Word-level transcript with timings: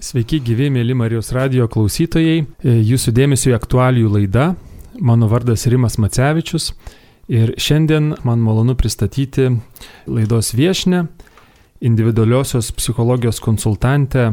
Sveiki, 0.00 0.38
gyvi 0.40 0.70
mėly 0.72 0.94
Marijos 0.96 1.28
radio 1.36 1.66
klausytojai. 1.68 2.38
E, 2.64 2.72
jūsų 2.88 3.12
dėmesio 3.12 3.50
į 3.50 3.56
aktualijų 3.58 4.12
laidą. 4.14 4.46
Mano 4.96 5.26
vardas 5.28 5.66
Rimas 5.68 5.98
Macevičius 6.00 6.70
ir 7.28 7.52
šiandien 7.60 8.14
man 8.24 8.40
malonu 8.40 8.72
pristatyti 8.80 9.50
laidos 10.08 10.54
viešnę, 10.56 11.02
individualiosios 11.84 12.70
psichologijos 12.78 13.42
konsultantę 13.44 14.30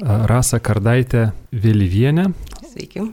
Rasa 0.00 0.56
Kardaitę 0.64 1.26
Vėlyvienę. 1.52 2.30
Sveiki. 2.70 3.04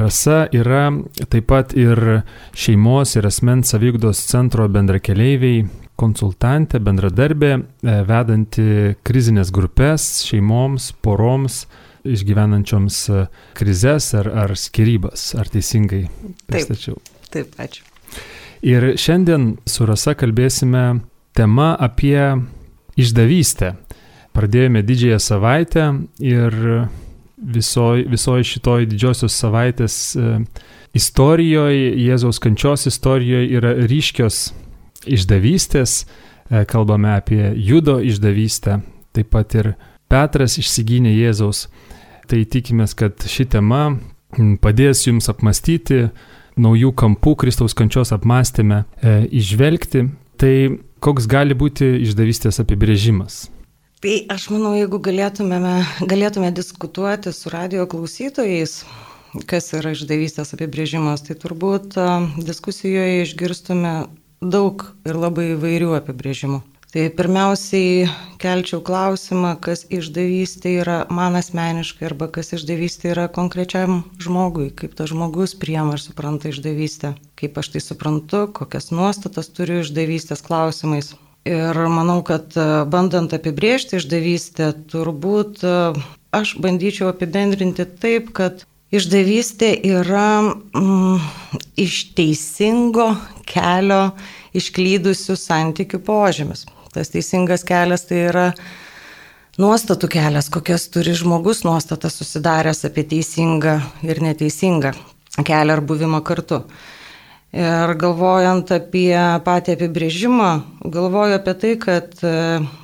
Rasa 0.00 0.46
yra 0.56 0.86
taip 1.28 1.50
pat 1.52 1.76
ir 1.76 2.22
šeimos 2.56 3.18
ir 3.20 3.28
asmens 3.28 3.74
savygdos 3.74 4.24
centro 4.30 4.64
bendrakeleiviai 4.72 5.66
konsultantė, 5.98 6.80
bendradarbė, 6.84 7.52
e, 7.58 7.98
vedanti 8.06 8.94
krizinės 9.06 9.50
grupės 9.54 10.08
šeimoms, 10.28 10.92
poroms, 11.02 11.64
išgyvenančioms 12.08 13.00
e, 13.10 13.24
krizės 13.58 14.12
ar, 14.18 14.30
ar 14.44 14.54
skirybas. 14.58 15.32
Ar 15.38 15.50
teisingai 15.52 16.04
pristačiau? 16.48 17.00
Taip, 17.28 17.50
taip, 17.54 17.58
ačiū. 17.66 17.84
Ir 18.66 18.92
šiandien 18.98 19.52
su 19.70 19.86
Rasa 19.86 20.16
kalbėsime 20.18 21.00
tema 21.38 21.74
apie 21.78 22.18
išdavystę. 22.98 23.76
Pradėjome 24.34 24.82
didžiąją 24.86 25.18
savaitę 25.22 25.84
ir 26.22 26.54
visoji 27.38 28.06
visoj 28.10 28.46
šitoj 28.46 28.86
didžiosios 28.90 29.34
savaitės 29.34 29.98
e, 30.14 30.38
istorijoje, 30.98 31.92
Jėzaus 32.06 32.40
kančios 32.42 32.86
istorijoje 32.90 33.50
yra 33.58 33.74
ryškios 33.90 34.48
išdavystės, 35.06 36.04
e, 36.50 36.64
kalbame 36.68 37.14
apie 37.16 37.52
judo 37.54 37.98
išdavystę, 38.00 38.80
taip 39.12 39.30
pat 39.34 39.54
ir 39.58 39.74
Petras 40.08 40.56
išsigynė 40.58 41.12
Jėzaus. 41.12 41.66
Tai 42.28 42.40
tikimės, 42.44 42.94
kad 42.96 43.24
ši 43.24 43.46
tema 43.56 43.98
padės 44.60 45.06
jums 45.06 45.28
apmastyti 45.32 46.08
naujų 46.60 46.92
kampų 46.96 47.34
Kristaus 47.44 47.76
kančios 47.76 48.12
apmąstymę, 48.12 48.84
e, 49.02 49.20
išvelgti. 49.40 50.08
Tai 50.38 50.54
koks 51.00 51.26
gali 51.26 51.54
būti 51.54 51.86
išdavystės 52.04 52.60
apibrėžimas? 52.62 53.48
Tai 53.98 54.14
aš 54.30 54.48
manau, 54.54 54.76
jeigu 54.78 55.00
galėtumėme, 55.02 55.74
galėtume 56.06 56.52
diskutuoti 56.54 57.32
su 57.34 57.50
radio 57.50 57.86
klausytojais, 57.90 58.84
kas 59.50 59.72
yra 59.74 59.90
išdavystės 59.96 60.54
apibrėžimas, 60.54 61.24
tai 61.26 61.34
turbūt 61.34 61.98
diskusijoje 62.46 63.24
išgirstume 63.24 63.94
daug 64.40 64.90
ir 65.06 65.18
labai 65.18 65.52
įvairių 65.54 65.94
apibrėžimų. 65.98 66.62
Tai 66.88 67.02
pirmiausiai 67.12 68.06
kelčiau 68.40 68.78
klausimą, 68.80 69.58
kas 69.60 69.82
išdavystė 69.92 70.70
yra 70.80 70.94
man 71.12 71.36
asmeniškai 71.36 72.06
arba 72.08 72.30
kas 72.32 72.54
išdavystė 72.56 73.10
yra 73.12 73.26
konkrečiam 73.28 74.06
žmogui, 74.24 74.70
kaip 74.72 74.94
tas 74.96 75.10
žmogus 75.12 75.52
priema 75.52 75.98
ir 75.98 76.00
supranta 76.00 76.48
išdavystę, 76.48 77.12
kaip 77.36 77.60
aš 77.60 77.74
tai 77.74 77.82
suprantu, 77.84 78.46
kokias 78.56 78.88
nuostatas 78.88 79.52
turiu 79.52 79.82
išdavystės 79.82 80.40
klausimais. 80.46 81.12
Ir 81.44 81.76
manau, 81.92 82.22
kad 82.24 82.56
e, 82.56 82.64
bandant 82.88 83.36
apibriežti 83.36 84.00
išdavystę, 84.00 84.72
turbūt 84.88 85.60
e, 85.60 85.76
aš 86.40 86.56
bandyčiau 86.64 87.12
apibendrinti 87.12 87.84
taip, 88.00 88.32
kad 88.32 88.64
Išdavystė 88.88 89.74
yra 89.84 90.40
mm, 90.48 91.18
iš 91.76 91.96
teisingo 92.16 93.10
kelio 93.44 94.14
išklydusių 94.56 95.36
santykių 95.36 96.00
požymis. 96.06 96.64
Tas 96.94 97.12
teisingas 97.12 97.66
kelias 97.68 98.06
tai 98.08 98.22
yra 98.30 98.46
nuostatų 99.60 100.08
kelias, 100.14 100.48
kokias 100.48 100.88
turi 100.94 101.12
žmogus 101.18 101.66
nuostatas 101.68 102.16
susidaręs 102.16 102.86
apie 102.88 103.04
teisingą 103.10 103.76
ir 104.08 104.22
neteisingą 104.24 104.94
kelią 105.44 105.76
ar 105.76 105.84
buvimą 105.84 106.22
kartu. 106.24 106.62
Ir 107.52 107.92
galvojant 107.96 108.68
apie 108.72 109.16
patį 109.44 109.76
apibrėžimą, 109.76 110.48
galvoju 110.84 111.36
apie 111.38 111.54
tai, 111.60 111.70
kad 111.80 112.18
e, 112.20 112.32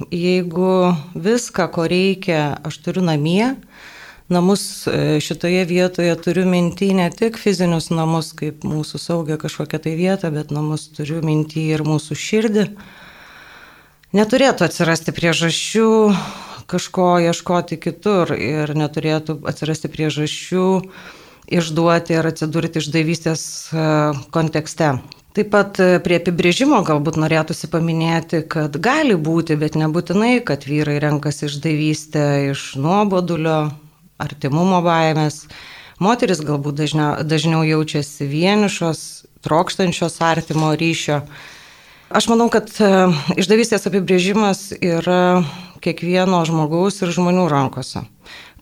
jeigu 0.08 0.94
viską, 1.12 1.66
ko 1.72 1.84
reikia, 1.88 2.46
aš 2.64 2.78
turiu 2.86 3.02
namie, 3.04 3.50
namus 4.28 4.86
e, 4.86 5.20
šitoje 5.20 5.64
vietoje 5.64 6.14
turiu 6.16 6.46
minti 6.48 6.92
ne 6.94 7.10
tik 7.10 7.38
fizinius 7.40 7.90
namus, 7.90 8.32
kaip 8.36 8.64
mūsų 8.64 9.00
saugia 9.00 9.36
kažkokia 9.40 9.82
tai 9.84 9.96
vieta, 9.98 10.30
bet 10.34 10.54
namus 10.54 10.88
turiu 10.96 11.20
minti 11.24 11.66
ir 11.74 11.84
mūsų 11.84 12.16
širdį. 12.16 12.68
Neturėtų 14.14 14.68
atsirasti 14.68 15.12
priežasčių 15.12 15.88
kažko 16.70 17.08
ieškoti 17.28 17.76
kitur 17.82 18.32
ir 18.36 18.72
neturėtų 18.78 19.42
atsirasti 19.50 19.90
priežasčių 19.92 20.68
išduoti 21.52 22.16
ar 22.16 22.30
atsidurti 22.30 22.80
išdavystės 22.80 23.44
e, 23.68 23.84
kontekste. 24.32 24.94
Taip 25.34 25.48
pat 25.50 25.80
e, 25.82 25.98
prie 26.00 26.20
apibrėžimo 26.20 26.78
galbūt 26.86 27.18
norėtųsi 27.20 27.68
paminėti, 27.72 28.44
kad 28.48 28.78
gali 28.80 29.18
būti, 29.18 29.58
bet 29.60 29.76
nebūtinai, 29.76 30.38
kad 30.46 30.64
vyrai 30.70 31.00
renkasi 31.02 31.48
išdavystę 31.50 32.26
iš 32.52 32.76
nuobodulio, 32.80 33.74
artimumo 34.22 34.80
baimės. 34.84 35.44
Moteris 36.02 36.42
galbūt 36.44 36.78
dažniau, 36.78 37.10
dažniau 37.22 37.62
jaučiasi 37.66 38.26
vienišos, 38.28 39.00
trokštančios 39.46 40.18
artimo 40.24 40.72
ryšio. 40.74 41.22
Aš 42.14 42.28
manau, 42.30 42.48
kad 42.52 42.70
e, 42.78 42.90
išdavystės 43.40 43.86
apibrėžimas 43.88 44.72
yra 44.78 45.44
kiekvieno 45.84 46.40
žmogaus 46.48 47.00
ir 47.02 47.12
žmonių 47.14 47.46
rankose, 47.50 48.04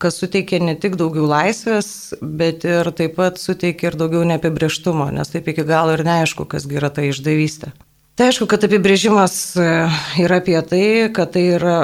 kas 0.02 0.18
suteikia 0.20 0.60
ne 0.62 0.74
tik 0.78 0.96
daugiau 1.00 1.28
laisvės, 1.30 1.88
bet 2.20 2.66
ir 2.68 2.90
taip 2.96 3.16
pat 3.18 3.40
suteikia 3.42 3.90
ir 3.90 3.98
daugiau 4.00 4.26
neapibrieštumo, 4.28 5.10
nes 5.14 5.32
taip 5.32 5.50
iki 5.52 5.66
galo 5.68 5.96
ir 5.96 6.04
neaišku, 6.06 6.46
kasgi 6.50 6.80
yra 6.80 6.90
ta 6.94 7.04
išdavystė. 7.06 7.72
Tai 8.18 8.28
aišku, 8.28 8.46
kad 8.50 8.64
apibrėžimas 8.68 9.36
e, 9.56 9.68
yra 10.20 10.42
apie 10.42 10.58
tai, 10.68 10.86
kad 11.16 11.32
tai 11.36 11.46
yra 11.56 11.76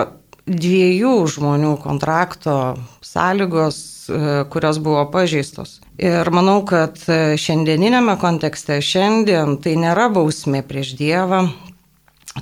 dviejų 0.48 1.12
žmonių 1.28 1.74
kontrakto 1.82 2.76
sąlygos, 3.04 3.78
e, 4.08 4.44
kurios 4.50 4.80
buvo 4.82 5.04
pažeistos. 5.12 5.78
Ir 5.98 6.30
manau, 6.32 6.62
kad 6.66 6.98
e, 7.10 7.36
šiandieninėme 7.40 8.16
kontekste 8.20 8.80
šiandien 8.84 9.58
tai 9.62 9.76
nėra 9.80 10.08
bausmė 10.14 10.62
prieš 10.66 10.94
Dievą, 10.98 11.44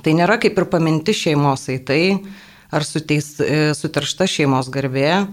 tai 0.03 0.15
nėra 0.17 0.37
kaip 0.41 0.57
ir 0.57 0.67
paminti 0.71 1.15
šeimos 1.15 1.67
eitai 1.73 2.17
ar 2.71 2.85
suteis, 2.87 3.35
e, 3.41 3.73
suteršta 3.77 4.27
šeimos 4.29 4.71
garbė, 4.71 5.27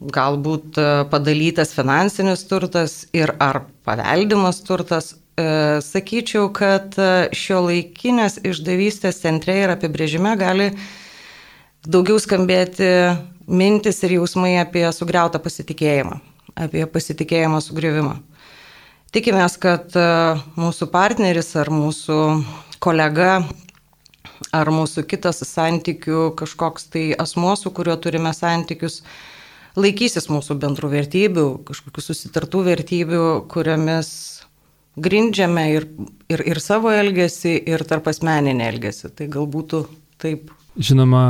galbūt 0.00 0.76
padalytas 1.08 1.70
finansinis 1.72 2.42
turtas 2.48 3.04
ir 3.14 3.30
ar 3.40 3.62
paveldimas 3.86 4.58
turtas. 4.66 5.14
Sakyčiau, 5.34 6.50
kad 6.54 6.94
šio 7.34 7.62
laikinės 7.64 8.36
išdavystės 8.46 9.22
centre 9.22 9.56
ir 9.64 9.72
apibrėžime 9.72 10.34
gali 10.38 10.68
daugiau 11.86 12.20
skambėti 12.22 12.88
mintis 13.48 14.00
ir 14.04 14.16
jausmai 14.18 14.56
apie 14.60 14.84
sugriautą 14.94 15.40
pasitikėjimą, 15.42 16.20
apie 16.66 16.86
pasitikėjimo 16.90 17.60
sugriuvimą. 17.64 18.16
Tikimės, 19.14 19.58
kad 19.62 19.94
e, 19.94 20.06
mūsų 20.58 20.88
partneris 20.90 21.52
ar 21.60 21.70
mūsų 21.70 22.18
kolega 22.82 23.44
ar 24.54 24.70
mūsų 24.74 25.04
kitas 25.08 25.42
santykių 25.46 26.32
kažkoks 26.38 26.88
tai 26.92 27.04
asmo, 27.20 27.54
su 27.58 27.70
kuriuo 27.74 27.96
turime 28.02 28.32
santykius, 28.34 29.02
laikysis 29.78 30.28
mūsų 30.30 30.56
bendrų 30.62 30.90
vertybių, 30.92 31.46
kažkokių 31.68 32.04
susitartų 32.04 32.64
vertybių, 32.68 33.24
kuriamis 33.50 34.10
grindžiame 34.94 35.68
ir, 35.74 35.88
ir, 36.30 36.44
ir 36.54 36.62
savo 36.62 36.92
elgesį, 36.94 37.56
ir 37.70 37.82
tarp 37.88 38.10
asmeninį 38.10 38.68
elgesį. 38.68 39.10
Tai 39.18 39.30
galbūt 39.38 39.78
taip. 40.22 40.52
Žinoma, 40.78 41.24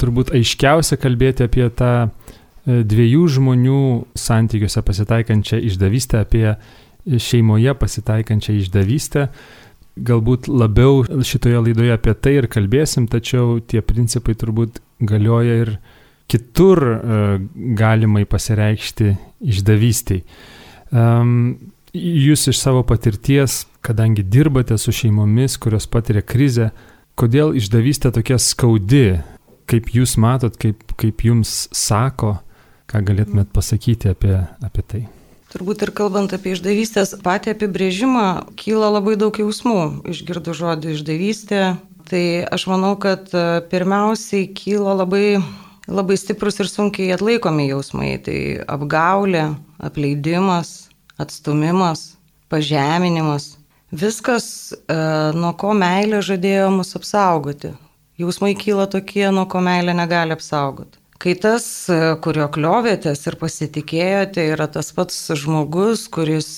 turbūt 0.00 0.32
aiškiausia 0.34 0.98
kalbėti 1.00 1.46
apie 1.46 1.66
tą 1.74 1.92
e, 2.04 2.82
dviejų 2.86 3.26
žmonių 3.36 3.80
santykiuose 4.18 4.82
pasitaikančią 4.86 5.60
išdavystę, 5.70 6.24
apie 6.24 6.54
šeimoje 7.04 7.74
pasitaikančią 7.78 8.56
išdavystę. 8.62 9.28
Galbūt 9.94 10.48
labiau 10.50 11.04
šitoje 11.06 11.60
laidoje 11.68 11.92
apie 11.94 12.14
tai 12.18 12.38
ir 12.40 12.48
kalbėsim, 12.50 13.06
tačiau 13.10 13.60
tie 13.62 13.84
principai 13.84 14.34
turbūt 14.38 14.80
galioja 15.04 15.60
ir 15.66 15.76
kitur 16.30 16.82
e, 16.82 17.20
galimai 17.78 18.24
pasireikšti 18.26 19.14
išdavystiai. 19.54 20.24
Jūs 21.94 22.48
iš 22.50 22.58
savo 22.58 22.82
patirties, 22.86 23.64
kadangi 23.84 24.24
dirbate 24.26 24.76
su 24.78 24.92
šeimomis, 24.94 25.56
kurios 25.62 25.86
patiria 25.90 26.22
krizę, 26.26 26.72
kodėl 27.18 27.54
išdavystė 27.58 28.10
tokia 28.14 28.38
skaudi 28.42 29.20
kaip 29.70 29.90
jūs 29.94 30.16
matot, 30.20 30.56
kaip, 30.60 30.82
kaip 31.00 31.24
jums 31.26 31.64
sako, 31.74 32.36
ką 32.90 33.02
galėtumėt 33.08 33.52
pasakyti 33.54 34.12
apie, 34.12 34.36
apie 34.64 34.84
tai? 34.86 35.02
Turbūt 35.54 35.84
ir 35.86 35.92
kalbant 35.94 36.32
apie 36.34 36.56
išdavystės 36.56 37.14
patį 37.22 37.52
apibrėžimą, 37.54 38.54
kyla 38.58 38.88
labai 38.96 39.14
daug 39.20 39.36
jausmų. 39.38 40.06
Išgirdu 40.10 40.54
žodį 40.58 40.96
išdavystė. 40.96 41.60
Tai 42.10 42.24
aš 42.52 42.66
manau, 42.68 42.96
kad 43.00 43.30
e, 43.32 43.62
pirmiausiai 43.70 44.48
kyla 44.52 44.96
labai 44.98 45.38
labai 45.86 46.16
stiprus 46.16 46.58
ir 46.60 46.68
sunkiai 46.68 47.14
atlaikomi 47.14 47.68
jausmai. 47.70 48.16
Tai 48.24 48.38
apgaulė, 48.74 49.46
apleidimas, 49.78 50.90
atstumimas, 51.20 52.14
pažeminimas. 52.52 53.54
Viskas, 53.94 54.46
e, 54.74 54.98
nuo 55.38 55.54
ko 55.60 55.70
meilė 55.78 56.18
žadėjo 56.24 56.70
mus 56.74 56.96
apsaugoti. 56.98 57.74
Jausmai 58.14 58.54
kyla 58.54 58.84
tokie, 58.86 59.24
nuo 59.34 59.42
ko 59.50 59.58
meilė 59.58 59.90
negali 59.98 60.36
apsaugoti. 60.36 61.00
Kai 61.18 61.32
tas, 61.40 61.64
e, 61.90 61.96
kurio 62.22 62.44
kliovėtės 62.54 63.24
ir 63.26 63.34
pasitikėjote, 63.40 64.44
yra 64.54 64.68
tas 64.70 64.92
pats 64.94 65.16
žmogus, 65.40 66.04
kuris 66.14 66.48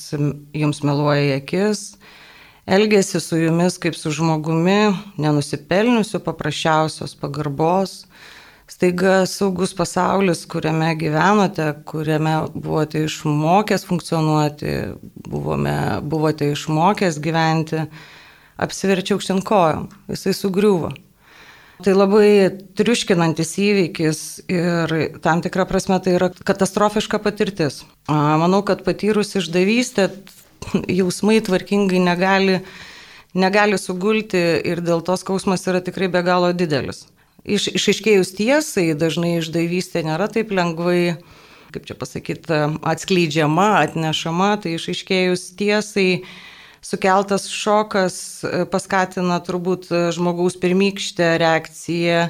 jums 0.53 0.83
meluoja 0.85 1.23
į 1.23 1.31
akis, 1.39 1.81
elgesi 2.69 3.23
su 3.25 3.39
jumis 3.41 3.79
kaip 3.81 3.97
su 3.97 4.13
žmogumi, 4.13 4.93
nenusipelniusiu 5.17 6.21
paprasčiausios 6.27 7.17
pagarbos, 7.23 8.03
staiga 8.69 9.23
saugus 9.25 9.73
pasaulis, 9.79 10.45
kuriame 10.53 10.93
gyvenote, 11.01 11.71
kuriame 11.89 12.35
buvote 12.53 13.07
išmokęs 13.07 13.89
funkcionuoti, 13.89 14.77
buvome, 15.25 15.79
buvote 16.05 16.53
išmokęs 16.53 17.17
gyventi, 17.25 17.87
apsiverčia 18.61 19.17
aukštien 19.17 19.41
kojom, 19.41 19.89
jisai 20.13 20.37
sugriuvo. 20.37 20.93
Tai 21.85 21.93
labai 21.93 22.29
triuškinantis 22.79 23.51
įvykis 23.61 24.21
ir 24.49 24.95
tam 25.25 25.43
tikrą 25.45 25.67
prasme 25.69 25.99
tai 26.01 26.15
yra 26.17 26.31
katastrofiška 26.33 27.21
patirtis. 27.21 27.83
Manau, 28.09 28.63
kad 28.65 28.81
patyrus 28.87 29.35
išdavystę 29.37 30.09
jausmai 31.01 31.43
tvarkingai 31.45 32.01
negali, 32.01 32.63
negali 33.37 33.77
sugulti 33.81 34.41
ir 34.65 34.81
dėl 34.81 35.05
to 35.05 35.19
skausmas 35.21 35.69
yra 35.69 35.85
tikrai 35.85 36.09
be 36.09 36.25
galo 36.25 36.55
didelis 36.57 37.05
iš, 37.47 37.71
išaiškėjus 37.79 38.35
tiesai, 38.37 38.91
dažnai 38.99 39.39
išdavystė 39.41 40.03
nėra 40.07 40.29
taip 40.33 40.53
lengvai, 40.55 41.17
kaip 41.75 41.87
čia 41.89 41.97
pasakyti, 41.99 42.61
atskleidžiama, 42.87 43.71
atnešama, 43.87 44.57
tai 44.63 44.77
išaiškėjus 44.77 45.49
tiesai 45.59 46.09
sukeltas 46.87 47.49
šokas 47.51 48.17
e, 48.45 48.65
paskatina 48.71 49.41
turbūt 49.45 49.91
žmogaus 50.15 50.59
pirmykštę 50.63 51.35
reakciją 51.43 52.29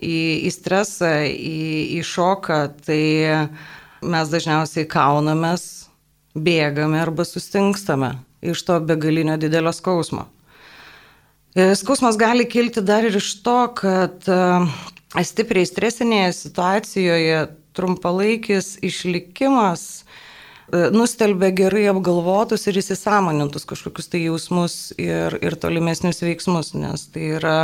į, 0.00 0.20
į 0.46 0.50
stresą, 0.54 1.12
į, 1.26 1.98
į 1.98 2.00
šoką, 2.06 2.60
tai 2.86 3.02
mes 4.00 4.32
dažniausiai 4.32 4.88
kaunamės, 4.88 5.66
bėgame 6.34 7.00
arba 7.02 7.26
sustingstame 7.26 8.14
iš 8.40 8.62
to 8.64 8.78
begalinio 8.80 9.36
didelio 9.40 9.72
skausmo. 9.76 10.28
E, 11.54 11.74
skausmas 11.76 12.16
gali 12.20 12.46
kilti 12.48 12.82
dar 12.86 13.04
ir 13.04 13.16
iš 13.18 13.32
to, 13.44 13.58
kad 13.76 14.28
e, 14.30 14.40
stipriai 15.26 15.68
stresinėje 15.68 16.32
situacijoje 16.38 17.40
trumpalaikis 17.76 18.76
išlikimas 18.86 19.86
e, 20.00 20.29
nustelbia 20.94 21.50
gerai 21.54 21.86
apgalvotus 21.90 22.66
ir 22.70 22.78
įsisamonintus 22.80 23.66
kažkokius 23.68 24.10
tai 24.12 24.24
jausmus 24.26 24.76
ir, 25.00 25.36
ir 25.42 25.56
tolimesnius 25.60 26.22
veiksmus, 26.24 26.74
nes 26.78 27.08
tai 27.14 27.32
yra 27.38 27.56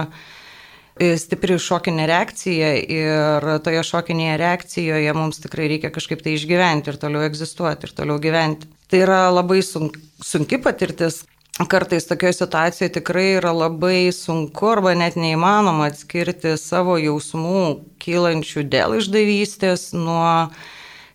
stipri 1.20 1.58
šokinė 1.60 2.06
reakcija 2.08 2.72
ir 2.80 3.46
toje 3.64 3.82
šokinėje 3.84 4.36
reakcijoje 4.40 5.14
mums 5.16 5.42
tikrai 5.44 5.68
reikia 5.74 5.92
kažkaip 5.92 6.24
tai 6.24 6.36
išgyventi 6.38 6.92
ir 6.92 7.00
toliau 7.00 7.26
egzistuoti 7.28 7.88
ir 7.88 7.96
toliau 7.96 8.20
gyventi. 8.22 8.70
Tai 8.88 9.02
yra 9.02 9.20
labai 9.34 9.60
sunki 9.62 10.60
patirtis, 10.62 11.24
kartais 11.68 12.08
tokioje 12.08 12.38
situacijoje 12.40 12.94
tikrai 12.98 13.26
yra 13.36 13.52
labai 13.52 14.12
sunku 14.12 14.72
arba 14.72 14.94
net 14.96 15.18
neįmanoma 15.20 15.90
atskirti 15.90 16.56
savo 16.60 16.96
jausmų 17.00 17.62
kylančių 18.02 18.64
dėl 18.72 18.96
išdavystės 19.00 19.90
nuo 19.96 20.48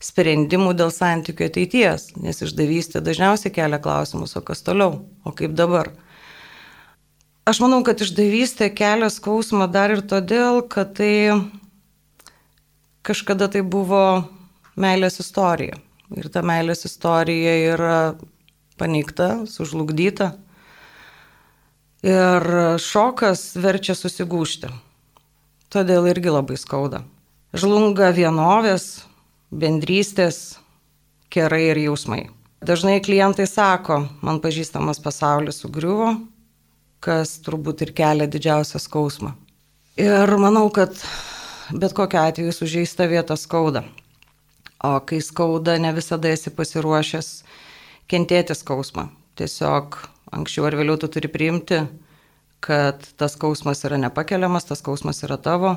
sprendimų 0.02 0.74
dėl 0.78 0.92
santykių 0.94 1.48
ateities, 1.48 2.10
nes 2.18 2.42
išdavystė 2.42 3.04
dažniausiai 3.06 3.54
kelia 3.54 3.80
klausimus, 3.82 4.36
o 4.38 4.42
kas 4.46 4.64
toliau, 4.66 5.04
o 5.26 5.34
kaip 5.36 5.54
dabar. 5.58 5.92
Aš 7.46 7.62
manau, 7.64 7.82
kad 7.86 8.02
išdavystė 8.02 8.72
kelia 8.74 9.10
skausmą 9.14 9.68
dar 9.72 9.94
ir 9.94 10.04
todėl, 10.06 10.62
kad 10.66 10.96
tai 10.98 11.14
kažkada 13.06 13.50
tai 13.52 13.64
buvo 13.66 14.04
meilės 14.80 15.20
istorija. 15.24 15.78
Ir 16.18 16.28
ta 16.34 16.44
meilės 16.44 16.86
istorija 16.86 17.54
yra 17.74 17.98
paneigta, 18.82 19.46
sužlugdyta. 19.48 20.34
Ir 22.02 22.48
šokas 22.82 23.52
verčia 23.62 23.94
susigūšti. 23.96 24.72
Todėl 25.72 26.10
irgi 26.12 26.34
labai 26.34 26.58
skauda. 26.60 27.04
Žlunga 27.56 28.10
vienovės, 28.16 29.06
bendrystės, 29.52 30.60
kerai 31.32 31.72
ir 31.72 31.82
jausmai. 31.86 32.26
Dažnai 32.62 33.00
klientai 33.04 33.48
sako, 33.50 34.04
man 34.22 34.40
pažįstamas 34.44 35.02
pasaulis 35.02 35.62
sugriuvo, 35.64 36.14
kas 37.02 37.40
turbūt 37.42 37.82
ir 37.86 37.94
kelia 37.98 38.28
didžiausią 38.30 38.82
skausmą. 38.82 39.34
Ir 40.00 40.36
manau, 40.40 40.68
kad 40.74 40.96
bet 41.74 41.96
kokia 41.98 42.28
atveju 42.30 42.54
sužeista 42.56 43.08
vieta 43.10 43.36
skauda. 43.36 43.84
O 44.84 45.00
kai 45.06 45.22
skauda, 45.22 45.78
ne 45.82 45.92
visada 45.94 46.30
esi 46.32 46.54
pasiruošęs 46.54 47.32
kentėti 48.10 48.56
skausmą. 48.58 49.10
Tiesiog 49.38 49.98
anksčiau 50.36 50.68
ar 50.70 50.78
vėliau 50.80 51.00
tu 51.02 51.10
turi 51.12 51.30
priimti, 51.32 51.82
kad 52.62 53.04
tas 53.18 53.36
skausmas 53.38 53.84
yra 53.88 53.98
nepakeliamas, 54.02 54.68
tas 54.70 54.82
skausmas 54.84 55.24
yra 55.26 55.38
tavo 55.42 55.76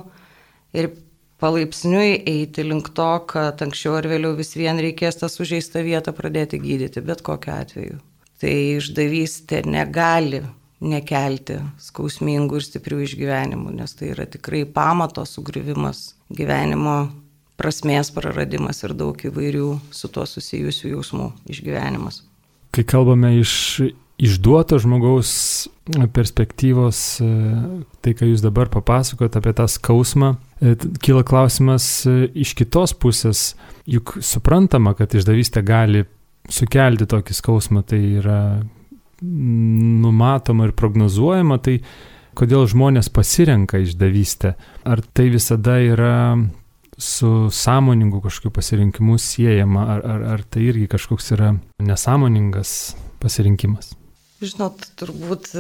ir 0.77 0.93
palaipsniui 1.43 2.23
eiti 2.31 2.65
link 2.67 2.91
to, 2.97 3.11
kad 3.31 3.63
anksčiau 3.65 3.99
ar 3.99 4.09
vėliau 4.11 4.35
vis 4.39 4.55
vien 4.59 4.81
reikės 4.81 5.21
tą 5.21 5.31
sužeistą 5.33 5.85
vietą 5.87 6.15
pradėti 6.17 6.61
gydyti, 6.63 7.03
bet 7.05 7.25
kokiu 7.27 7.55
atveju. 7.57 7.99
Tai 8.41 8.55
išdavystė 8.77 9.63
negali 9.69 10.43
nekelti 10.85 11.59
skausmingų 11.81 12.59
ir 12.61 12.67
stiprių 12.67 13.03
išgyvenimų, 13.07 13.75
nes 13.79 13.95
tai 13.97 14.11
yra 14.13 14.27
tikrai 14.29 14.65
pamato 14.69 15.25
sugrivimas 15.29 16.13
gyvenimo 16.35 17.09
prasmės 17.61 18.11
praradimas 18.15 18.83
ir 18.85 18.95
daug 18.99 19.19
įvairių 19.19 19.69
su 19.95 20.11
tuo 20.13 20.27
susijusių 20.29 20.95
jausmų 20.97 21.31
išgyvenimas. 21.55 22.23
Kai 22.75 22.83
kalbame 22.91 23.37
iš 23.39 23.55
išduoto 24.19 24.79
žmogaus 24.79 25.69
perspektyvos, 26.15 26.99
e, 27.21 27.29
tai 28.01 28.15
ką 28.17 28.29
jūs 28.31 28.45
dabar 28.45 28.71
papasakot 28.73 29.37
apie 29.37 29.53
tą 29.57 29.67
skausmą, 29.69 30.35
e, 30.63 30.77
kyla 31.03 31.25
klausimas 31.27 32.07
e, 32.07 32.31
iš 32.35 32.55
kitos 32.59 32.95
pusės, 32.95 33.53
juk 33.91 34.17
suprantama, 34.25 34.95
kad 34.95 35.15
išdavystė 35.15 35.65
gali 35.67 36.05
sukelti 36.49 37.09
tokį 37.11 37.37
skausmą, 37.37 37.85
tai 37.89 38.01
yra 38.21 38.41
numatoma 39.25 40.69
ir 40.69 40.75
prognozuojama, 40.77 41.59
tai 41.65 41.79
kodėl 42.37 42.67
žmonės 42.69 43.09
pasirenka 43.15 43.81
išdavystę? 43.83 44.55
Ar 44.85 45.03
tai 45.15 45.31
visada 45.33 45.79
yra 45.81 46.37
su 46.99 47.51
sąmoningu 47.51 48.21
kažkokiu 48.23 48.53
pasirinkimu 48.55 49.19
siejama, 49.19 49.89
ar, 49.97 50.07
ar, 50.07 50.25
ar 50.37 50.47
tai 50.47 50.69
irgi 50.69 50.89
kažkoks 50.91 51.35
yra 51.37 51.55
nesąmoningas 51.83 52.95
pasirinkimas? 53.23 53.94
Žinot, 54.45 54.83
turbūt 55.01 55.53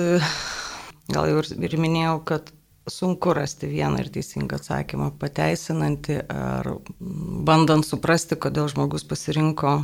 gal 1.12 1.30
jau 1.30 1.40
ir 1.40 1.76
minėjau, 1.80 2.18
kad 2.28 2.50
sunku 2.90 3.32
rasti 3.32 3.68
vieną 3.70 4.02
ir 4.02 4.10
teisingą 4.12 4.58
atsakymą, 4.60 5.10
pateisinantį 5.20 6.18
ar 6.28 6.68
bandant 7.00 7.86
suprasti, 7.86 8.36
kodėl 8.36 8.68
žmogus 8.72 9.06
pasirinko 9.08 9.78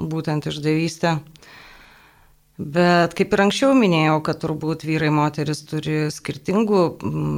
būtent 0.00 0.48
išdavystę. 0.48 1.18
Bet 2.56 3.12
kaip 3.12 3.34
ir 3.36 3.42
anksčiau 3.44 3.74
minėjau, 3.76 4.16
kad 4.24 4.40
turbūt 4.40 4.86
vyrai 4.88 5.10
moteris 5.12 5.60
turi 5.68 6.06
skirtingų, 6.08 6.84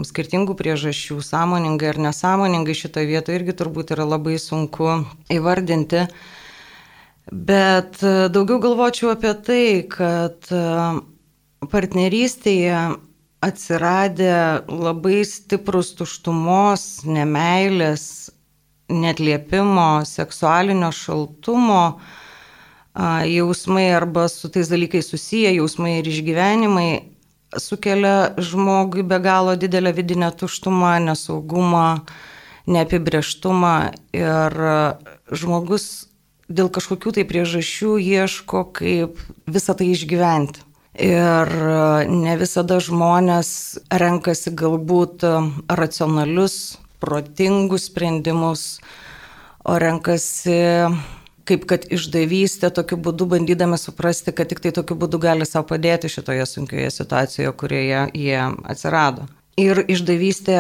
skirtingų 0.07 0.55
priežasčių, 0.61 1.19
sąmoningai 1.27 1.89
ar 1.91 1.99
nesąmoningai 2.07 2.77
šitoje 2.79 3.11
vietoje 3.11 3.41
irgi 3.41 3.57
turbūt 3.59 3.97
yra 3.97 4.07
labai 4.07 4.37
sunku 4.39 5.01
įvardinti. 5.35 6.07
Bet 7.33 8.03
e, 8.03 8.29
daugiau 8.33 8.59
galvočiau 8.63 9.13
apie 9.13 9.35
tai, 9.45 9.65
kad 9.93 10.49
e, 10.55 10.63
partnerystėje 11.69 12.79
atsiradė 13.45 14.33
labai 14.73 15.21
stiprus 15.29 15.93
tuštumos, 15.99 17.05
nemailės, 17.07 18.31
netliepimo, 18.89 20.07
seksualinio 20.09 20.89
šaltumo, 20.95 22.01
jausmai 23.29 23.93
arba 23.95 24.25
su 24.33 24.49
tais 24.51 24.67
dalykais 24.73 25.07
susiję 25.13 25.53
jausmai 25.55 25.99
ir 26.01 26.09
išgyvenimai 26.11 26.89
sukelia 27.63 28.35
žmogui 28.43 29.05
be 29.07 29.21
galo 29.23 29.55
didelę 29.57 29.93
vidinę 29.95 30.33
tuštumą, 30.33 30.97
nesaugumą, 31.05 32.01
neapibrieštumą 32.67 33.75
ir 34.19 34.59
žmogus 35.31 36.08
dėl 36.49 36.71
kažkokių 36.73 37.19
tai 37.19 37.27
priežasčių 37.29 37.97
ieško, 38.01 38.65
kaip 38.81 39.21
visą 39.47 39.77
tai 39.79 39.93
išgyventi. 39.93 40.65
Ir 40.99 41.53
ne 42.11 42.35
visada 42.41 42.81
žmonės 42.83 43.51
renkasi 43.93 44.51
galbūt 44.51 45.23
racionalius 45.71 46.79
protingus 46.99 47.87
sprendimus, 47.87 48.81
o 49.63 49.77
renkasi 49.79 50.59
kaip 51.49 51.65
kad 51.71 51.87
išdavystė 51.93 52.73
tokiu 52.75 52.99
būdu 53.01 53.29
bandydami 53.31 53.79
suprasti, 53.81 54.35
kad 54.37 54.51
tik 54.51 54.61
tai 54.65 54.73
tokiu 54.77 54.99
būdu 55.01 55.21
gali 55.23 55.47
savo 55.49 55.69
padėti 55.71 56.11
šitoje 56.13 56.45
sunkioje 56.49 56.91
situacijoje, 56.93 57.55
kurioje 57.61 58.03
jie 58.19 58.43
atsirado. 58.69 59.29
Ir 59.59 59.81
išdavystė 59.87 60.59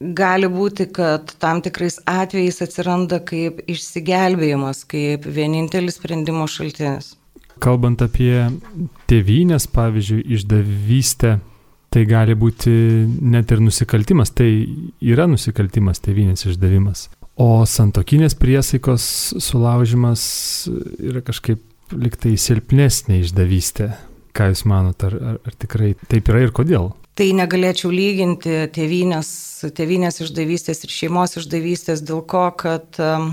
gali 0.00 0.48
būti, 0.50 0.88
kad 0.92 1.34
tam 1.40 1.62
tikrais 1.64 2.00
atvejais 2.08 2.62
atsiranda 2.64 3.20
kaip 3.24 3.62
išsigelbėjimas, 3.70 4.84
kaip 4.90 5.26
vienintelis 5.26 5.98
sprendimo 6.00 6.46
šaltinis. 6.50 7.14
Kalbant 7.62 8.02
apie 8.02 8.48
tėvynės, 9.08 9.68
pavyzdžiui, 9.70 10.24
išdavystę, 10.36 11.36
tai 11.94 12.02
gali 12.10 12.34
būti 12.34 12.72
net 13.22 13.52
ir 13.54 13.62
nusikaltimas, 13.62 14.34
tai 14.34 14.48
yra 15.00 15.28
nusikaltimas 15.30 16.02
tėvynės 16.02 16.48
išdavimas. 16.50 17.06
O 17.38 17.62
santokinės 17.66 18.34
priesaikos 18.38 19.04
sulaužimas 19.42 20.24
yra 20.98 21.22
kažkaip 21.22 21.62
liktai 21.94 22.34
silpnesnė 22.38 23.22
išdavystė. 23.22 23.92
Ką 24.34 24.50
Jūs 24.50 24.64
manot, 24.66 24.98
ar, 25.06 25.14
ar, 25.14 25.40
ar 25.46 25.56
tikrai 25.62 25.92
taip 26.10 26.30
yra 26.30 26.42
ir 26.42 26.54
kodėl? 26.54 26.90
Tai 27.14 27.28
negalėčiau 27.38 27.92
lyginti 27.94 28.64
tėvynės, 28.74 29.28
tėvynės 29.78 30.16
išdavystės 30.24 30.82
ir 30.82 30.90
šeimos 30.90 31.36
išdavystės 31.38 32.02
dėl 32.02 32.24
ko, 32.26 32.48
kad 32.58 32.98
um, 32.98 33.28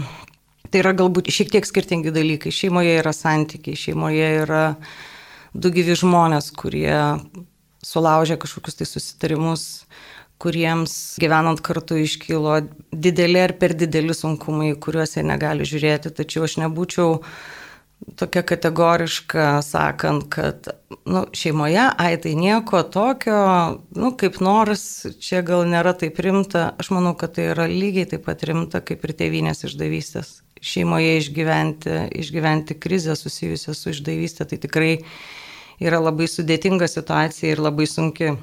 tai 0.70 0.84
yra 0.84 0.92
galbūt 1.00 1.32
šiek 1.34 1.50
tiek 1.50 1.66
skirtingi 1.66 2.14
dalykai. 2.14 2.54
Šeimoje 2.54 3.00
yra 3.00 3.14
santykiai, 3.16 3.80
šeimoje 3.82 4.28
yra 4.44 4.62
du 5.58 5.72
gyvi 5.74 5.98
žmonės, 5.98 6.52
kurie 6.54 6.94
sulaužė 7.82 8.38
kažkokius 8.44 8.78
tai 8.78 8.86
susitarimus, 8.86 9.66
kuriems 10.42 11.18
gyvenant 11.22 11.66
kartu 11.66 11.98
iškilo 12.04 12.60
dideli 12.94 13.42
ar 13.42 13.56
per 13.58 13.74
dideli 13.78 14.14
sunkumai, 14.14 14.76
kuriuos 14.78 15.18
jie 15.18 15.26
negali 15.26 15.66
žiūrėti. 15.66 16.14
Tačiau 16.22 16.46
aš 16.46 16.60
nebūčiau 16.62 17.18
tokia 18.20 18.44
kategoriška, 18.48 19.48
sakant, 19.66 20.28
kad 20.34 20.70
nu, 21.06 21.24
šeimoje, 21.38 21.84
ai 21.98 22.16
tai 22.22 22.36
nieko 22.38 22.84
tokio, 22.84 23.42
nu, 23.98 24.14
kaip 24.20 24.40
nors, 24.44 24.86
čia 25.22 25.42
gal 25.46 25.66
nėra 25.70 25.94
taip 25.98 26.20
rimta. 26.24 26.72
Aš 26.82 26.92
manau, 26.96 27.16
kad 27.18 27.36
tai 27.38 27.52
yra 27.56 27.68
lygiai 27.72 28.10
taip 28.14 28.26
pat 28.28 28.46
rimta 28.48 28.84
kaip 28.86 29.06
ir 29.06 29.16
tėvynės 29.22 29.66
išdavystės. 29.70 30.40
Šeimoje 30.62 31.18
išgyventi, 31.18 31.94
išgyventi 32.22 32.78
krizę 32.78 33.16
susijusią 33.18 33.74
su 33.74 33.94
išdavystė, 33.96 34.46
tai 34.50 34.62
tikrai 34.62 34.92
yra 35.82 35.98
labai 36.04 36.28
sudėtinga 36.30 36.90
situacija 36.92 37.56
ir 37.56 37.64
labai 37.64 37.88
sunki 37.90 38.36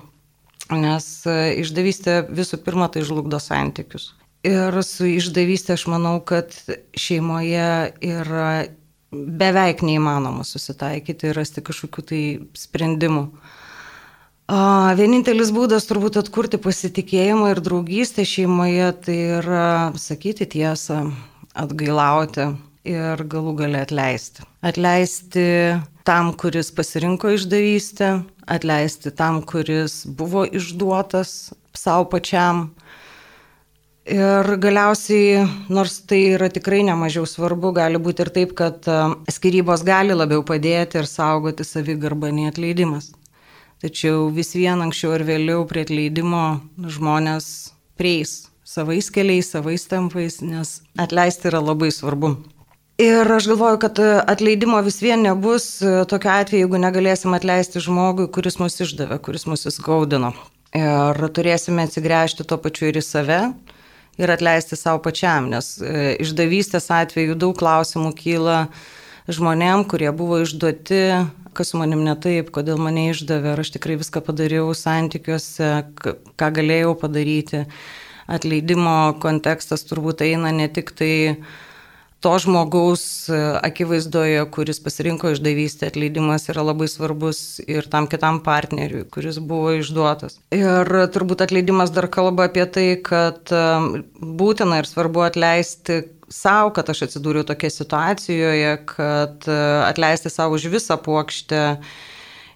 nes 0.77 1.07
e, 1.27 1.37
išdavystė 1.63 2.23
visų 2.35 2.61
pirma 2.65 2.89
tai 2.93 3.05
žlugdo 3.07 3.41
santykius. 3.41 4.13
Ir 4.47 4.75
su 4.87 5.09
išdavystė 5.09 5.75
aš 5.75 5.87
manau, 5.91 6.19
kad 6.25 6.53
šeimoje 6.97 7.95
yra 8.05 8.69
beveik 9.13 9.83
neįmanoma 9.87 10.45
susitaikyti 10.45 11.31
ir 11.31 11.39
rasti 11.39 11.65
kažkokių 11.65 12.05
tai 12.11 12.23
sprendimų. 12.59 13.25
Vienintelis 14.99 15.51
būdas 15.53 15.85
turbūt 15.89 16.17
atkurti 16.23 16.61
pasitikėjimą 16.65 17.51
ir 17.53 17.61
draugystę 17.65 18.25
šeimoje 18.25 18.89
tai 19.05 19.19
yra 19.43 19.69
sakyti 20.01 20.49
tiesą, 20.49 21.03
atgailauti 21.53 22.49
ir 22.89 23.25
galų 23.29 23.53
gale 23.59 23.83
atleisti. 23.85 24.47
Atleisti 24.65 25.45
tam, 26.09 26.33
kuris 26.33 26.73
pasirinko 26.73 27.35
išdavystę, 27.37 28.23
atleisti 28.49 29.13
tam, 29.13 29.43
kuris 29.45 30.07
buvo 30.09 30.47
išduotas 30.49 31.53
savo 31.77 32.09
pačiam. 32.09 32.71
Ir 34.09 34.47
galiausiai, 34.57 35.43
nors 35.69 35.99
tai 36.09 36.23
yra 36.33 36.49
tikrai 36.49 36.81
nemažiau 36.87 37.27
svarbu, 37.29 37.75
gali 37.77 38.01
būti 38.01 38.25
ir 38.25 38.31
taip, 38.33 38.55
kad 38.57 38.87
e, 38.89 38.99
skirybos 39.29 39.83
gali 39.85 40.17
labiau 40.17 40.41
padėti 40.49 41.03
ir 41.03 41.09
saugoti 41.11 41.67
savigarbą 41.69 42.31
nei 42.33 42.49
atleidimas. 42.49 43.11
Tačiau 43.85 44.31
vis 44.33 44.55
vien 44.57 44.81
anksčiau 44.81 45.13
ir 45.19 45.27
vėliau 45.29 45.67
prie 45.69 45.85
atleidimo 45.85 46.45
žmonės 46.97 47.51
prieis 48.01 48.49
savais 48.69 49.11
keliais, 49.13 49.53
savais 49.53 49.85
tempais, 49.89 50.41
nes 50.41 50.79
atleisti 50.97 51.49
yra 51.53 51.61
labai 51.61 51.93
svarbu. 51.93 52.35
Ir 52.99 53.29
aš 53.31 53.53
galvoju, 53.53 53.79
kad 53.85 54.01
e, 54.01 54.11
atleidimo 54.25 54.81
vis 54.89 55.03
vien 55.05 55.21
nebus 55.23 55.83
e, 55.85 55.99
tokiu 56.09 56.33
atveju, 56.33 56.65
jeigu 56.65 56.81
negalėsim 56.81 57.37
atleisti 57.37 57.85
žmogui, 57.85 58.31
kuris 58.33 58.57
mus 58.57 58.81
išdavė, 58.89 59.21
kuris 59.21 59.45
mus 59.47 59.69
įskaudino. 59.69 60.33
Ir 60.77 61.29
turėsime 61.33 61.85
atsigręžti 61.85 62.45
tuo 62.49 62.59
pačiu 62.61 62.91
ir 62.91 62.99
į 63.01 63.05
save 63.05 63.39
ir 64.19 64.31
atleisti 64.35 64.77
savo 64.77 65.01
pačiam, 65.05 65.49
nes 65.53 65.77
e, 65.81 66.15
išdavystės 66.25 66.91
atveju 66.95 67.37
daug 67.39 67.57
klausimų 67.59 68.13
kyla 68.19 68.59
žmonėm, 69.31 69.85
kurie 69.89 70.11
buvo 70.17 70.41
išduoti, 70.43 71.03
kas 71.57 71.73
su 71.73 71.81
manim 71.81 72.03
ne 72.07 72.15
taip, 72.19 72.51
kodėl 72.55 72.81
mane 72.81 73.09
išdavė, 73.13 73.55
ar 73.55 73.63
aš 73.63 73.75
tikrai 73.77 73.99
viską 74.01 74.23
padariau 74.27 74.71
santykiuose, 74.77 75.71
ką 75.99 76.51
galėjau 76.61 76.95
padaryti. 77.01 77.65
Atleidimo 78.29 79.17
kontekstas 79.23 79.87
turbūt 79.89 80.21
eina 80.27 80.53
ne 80.53 80.69
tik 80.69 80.93
tai 80.97 81.13
to 82.21 82.35
žmogaus 82.43 83.29
e, 83.29 83.39
akivaizdoje, 83.63 84.43
kuris 84.51 84.81
pasirinko 84.83 85.31
išdavystę, 85.35 85.93
atleidimas 85.93 86.49
yra 86.51 86.65
labai 86.67 86.89
svarbus 86.91 87.61
ir 87.67 87.87
tam 87.91 88.09
kitam 88.11 88.41
partneriui, 88.43 89.05
kuris 89.15 89.39
buvo 89.39 89.77
išduotas. 89.79 90.41
Ir 90.55 90.91
turbūt 91.15 91.45
atleidimas 91.47 91.93
dar 91.95 92.09
kalba 92.11 92.49
apie 92.51 92.67
tai, 92.75 92.89
kad 93.07 93.53
e, 93.55 93.65
būtina 94.19 94.81
ir 94.83 94.91
svarbu 94.91 95.29
atleisti 95.29 96.03
savo, 96.29 96.73
kad 96.77 96.91
aš 96.91 97.07
atsidūriau 97.07 97.47
tokia 97.47 97.71
situacijoje, 97.73 98.73
kad 98.91 99.47
e, 99.47 99.59
atleisti 99.87 100.33
savo 100.33 100.59
už 100.59 100.67
visą 100.73 100.99
plokštę 101.01 101.63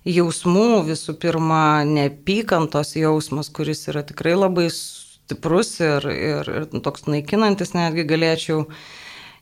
jausmų, 0.08 0.82
visų 0.88 1.14
pirma, 1.22 1.84
neapykantos 1.86 2.96
jausmas, 2.98 3.52
kuris 3.54 3.86
yra 3.92 4.02
tikrai 4.06 4.34
labai 4.34 4.66
stiprus 4.74 5.76
ir, 5.80 6.08
ir, 6.10 6.50
ir 6.50 6.68
toks 6.82 7.06
naikinantis, 7.06 7.76
netgi 7.78 8.08
galėčiau 8.10 8.66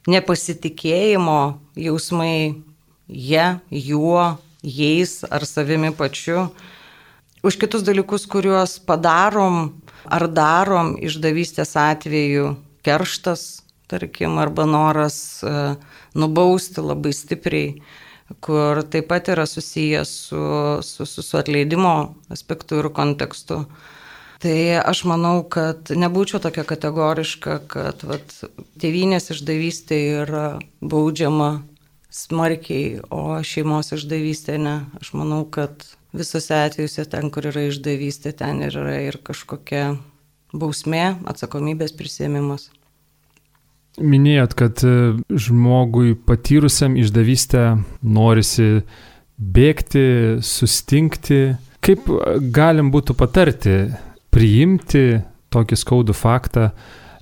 nepasitikėjimo 0.09 1.41
jausmai 1.77 2.63
jie, 3.09 3.47
juo, 3.71 4.39
jais 4.63 5.21
ar 5.29 5.45
savimi 5.45 5.93
pačiu. 5.93 6.49
Už 7.43 7.57
kitus 7.57 7.83
dalykus, 7.83 8.27
kuriuos 8.29 8.79
padarom 8.85 9.81
ar 10.05 10.27
darom 10.29 10.95
išdavystės 11.01 11.73
atveju, 11.77 12.55
kerštas, 12.85 13.63
tarkim, 13.91 14.39
arba 14.41 14.67
noras 14.69 15.41
e, 15.43 15.53
nubausti 16.15 16.85
labai 16.85 17.13
stipriai, 17.17 17.81
kur 18.45 18.83
taip 18.93 19.09
pat 19.11 19.33
yra 19.33 19.47
susijęs 19.49 20.13
su, 20.29 20.43
su, 20.87 21.07
su, 21.07 21.25
su 21.25 21.41
atleidimo 21.41 22.15
aspektu 22.31 22.79
ir 22.81 22.91
kontekstu. 22.95 23.65
Tai 24.41 24.61
aš 24.89 25.03
manau, 25.05 25.43
kad 25.45 25.91
nebūčiau 25.93 26.41
tokia 26.41 26.63
kategoriška, 26.65 27.59
kad 27.69 28.05
vat, 28.09 28.33
tėvynės 28.81 29.29
išdavystė 29.35 29.99
yra 30.23 30.45
baudžiama 30.81 31.59
smarkiai, 32.09 33.03
o 33.13 33.37
šeimos 33.45 33.93
išdavystė 33.99 34.57
ne. 34.65 34.79
Aš 34.97 35.13
manau, 35.21 35.43
kad 35.45 35.85
visose 36.17 36.57
atvejuose 36.57 37.05
ten, 37.13 37.29
kur 37.29 37.51
yra 37.53 37.69
išdavystė, 37.69 38.33
ten 38.41 38.65
yra 38.65 38.97
ir 39.05 39.21
kažkokia 39.21 39.85
bausmė, 40.57 41.21
atsakomybės 41.29 41.93
prisėmimas. 42.01 42.71
Minėjot, 44.01 44.57
kad 44.57 44.81
e, 44.87 44.97
žmogui 45.37 46.15
patyrusiam 46.17 46.97
išdavystę 46.97 47.75
norisi 48.01 48.87
bėgti, 49.37 50.39
sustingti. 50.41 51.43
Kaip 51.85 52.09
galim 52.55 52.89
būtų 52.95 53.17
patarti 53.19 53.75
priimti 54.35 55.21
tokį 55.51 55.79
skaudų 55.79 56.15
faktą, 56.17 56.71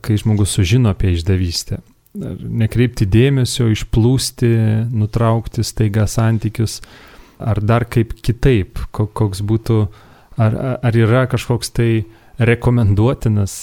kai 0.05 0.19
žmogus 0.21 0.55
sužino 0.57 0.93
apie 0.93 1.15
išdavystę. 1.17 1.81
Nekreipti 2.19 3.07
dėmesio, 3.09 3.69
išplūsti, 3.73 4.51
nutraukti 4.93 5.65
staiga 5.67 6.07
santykius, 6.11 6.81
ar 7.39 7.61
dar 7.63 7.87
kaip 7.89 8.15
kitaip, 8.25 8.81
koks 8.93 9.43
būtų, 9.47 9.83
ar, 10.41 10.57
ar 10.83 10.99
yra 10.99 11.27
kažkoks 11.31 11.71
tai 11.77 11.91
rekomenduotinas 12.39 13.55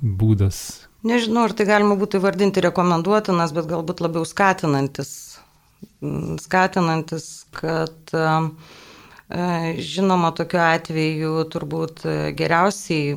būdas. 0.00 0.86
Nežinau, 1.06 1.44
ar 1.46 1.54
tai 1.54 1.66
galima 1.68 1.94
būtų 1.98 2.18
įvardinti 2.18 2.64
rekomenduotinas, 2.64 3.52
bet 3.54 3.68
galbūt 3.70 4.02
labiau 4.02 4.26
skatinantis. 4.26 5.12
Skatinantis, 6.42 7.46
kad 7.54 8.14
uh, 8.16 8.48
žinoma, 9.26 10.30
tokiu 10.30 10.60
atveju 10.62 11.30
turbūt 11.50 12.04
geriausiai 12.38 13.16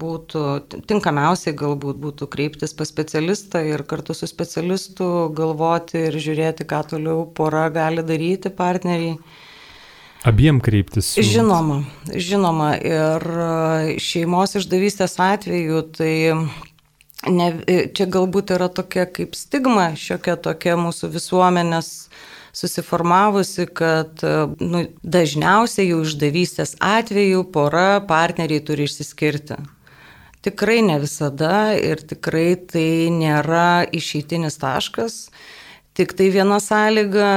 būtų, 0.00 0.42
tinkamiausiai 0.90 1.54
galbūt 1.54 2.00
būtų 2.02 2.26
kreiptis 2.32 2.74
pas 2.74 2.90
specialistą 2.90 3.62
ir 3.62 3.84
kartu 3.86 4.16
su 4.18 4.26
specialistu 4.26 5.28
galvoti 5.30 6.08
ir 6.08 6.18
žiūrėti, 6.18 6.66
ką 6.66 6.82
toliau 6.90 7.22
pora 7.30 7.68
gali 7.70 8.02
daryti 8.02 8.50
partneriai. 8.50 9.18
Abiem 10.26 10.58
kreiptis. 10.58 11.12
Su... 11.14 11.22
Žinoma, 11.22 11.84
žinoma. 12.10 12.72
Ir 12.82 13.22
šeimos 14.02 14.56
išdavystės 14.58 15.14
atveju 15.22 15.84
tai 15.94 16.14
ne, 17.30 17.48
čia 17.94 18.08
galbūt 18.10 18.50
yra 18.56 18.66
tokia 18.74 19.06
kaip 19.06 19.38
stigma, 19.38 19.92
šiokia 19.94 20.34
tokia 20.42 20.74
mūsų 20.80 21.12
visuomenės 21.14 21.92
susiformavusi, 22.58 23.68
kad 23.70 24.22
nu, 24.58 24.84
dažniausiai 25.02 25.92
jų 25.92 26.02
išdavystės 26.06 26.74
atveju 26.82 27.44
pora 27.54 28.00
partneriai 28.08 28.64
turi 28.64 28.88
išsiskirti. 28.88 29.58
Tikrai 30.42 30.80
ne 30.86 30.98
visada 31.02 31.74
ir 31.74 32.02
tikrai 32.02 32.52
tai 32.70 33.10
nėra 33.14 33.86
išeitinis 33.94 34.58
taškas. 34.62 35.28
Tik 35.98 36.14
tai 36.18 36.28
viena 36.34 36.60
sąlyga, 36.62 37.30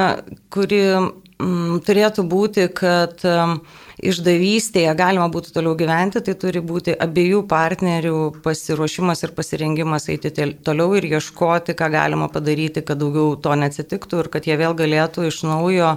kuri 0.53 0.81
mm, 0.93 1.81
turėtų 1.85 2.25
būti, 2.29 2.67
kad 2.77 3.25
mm, 3.25 3.55
išdavystėje 4.01 4.91
galima 4.97 5.27
būtų 5.31 5.53
toliau 5.55 5.75
gyventi, 5.77 6.21
tai 6.25 6.33
turi 6.39 6.61
būti 6.65 6.95
abiejų 7.05 7.43
partnerių 7.49 8.17
pasiruošimas 8.45 9.21
ir 9.25 9.33
pasirengimas 9.37 10.09
eiti 10.11 10.31
toliau 10.65 10.95
ir 10.97 11.07
ieškoti, 11.11 11.75
ką 11.77 11.91
galima 11.93 12.29
padaryti, 12.33 12.83
kad 12.85 13.01
daugiau 13.01 13.35
to 13.37 13.53
neatsitiktų 13.61 14.23
ir 14.23 14.29
kad 14.33 14.49
jie 14.49 14.57
vėl 14.59 14.75
galėtų 14.77 15.27
iš 15.29 15.43
naujo 15.45 15.95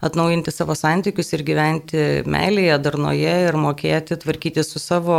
atnaujinti 0.00 0.52
savo 0.54 0.76
santykius 0.78 1.34
ir 1.36 1.44
gyventi 1.44 2.04
meilėje, 2.30 2.78
darnoje 2.84 3.34
ir 3.48 3.58
mokėti 3.60 4.16
tvarkyti 4.22 4.64
su 4.64 4.80
savo, 4.80 5.18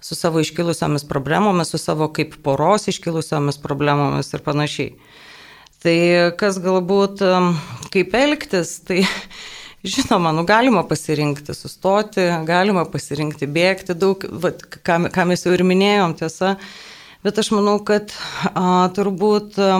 su 0.00 0.18
savo 0.18 0.42
iškilusiomis 0.44 1.06
problemomis, 1.08 1.72
su 1.72 1.80
savo 1.80 2.10
kaip 2.14 2.36
poros 2.44 2.86
iškilusiomis 2.92 3.58
problemomis 3.62 4.30
ir 4.36 4.44
panašiai. 4.46 4.92
Tai 5.80 5.96
kas 6.36 6.60
galbūt 6.60 7.24
kaip 7.90 8.14
elgtis, 8.18 8.76
tai 8.84 9.00
Žinoma, 9.80 10.32
nu, 10.36 10.44
galima 10.44 10.82
pasirinkti 10.84 11.54
sustoti, 11.56 12.26
galima 12.44 12.82
pasirinkti 12.84 13.46
bėgti, 13.48 13.94
daug, 13.96 14.26
va, 14.42 14.50
ką, 14.84 15.06
ką 15.14 15.24
mes 15.30 15.46
jau 15.46 15.54
ir 15.56 15.64
minėjom, 15.64 16.18
tiesa, 16.20 16.50
bet 17.24 17.40
aš 17.40 17.48
manau, 17.54 17.78
kad 17.88 18.12
a, 18.52 18.90
turbūt 18.92 19.56
a, 19.56 19.78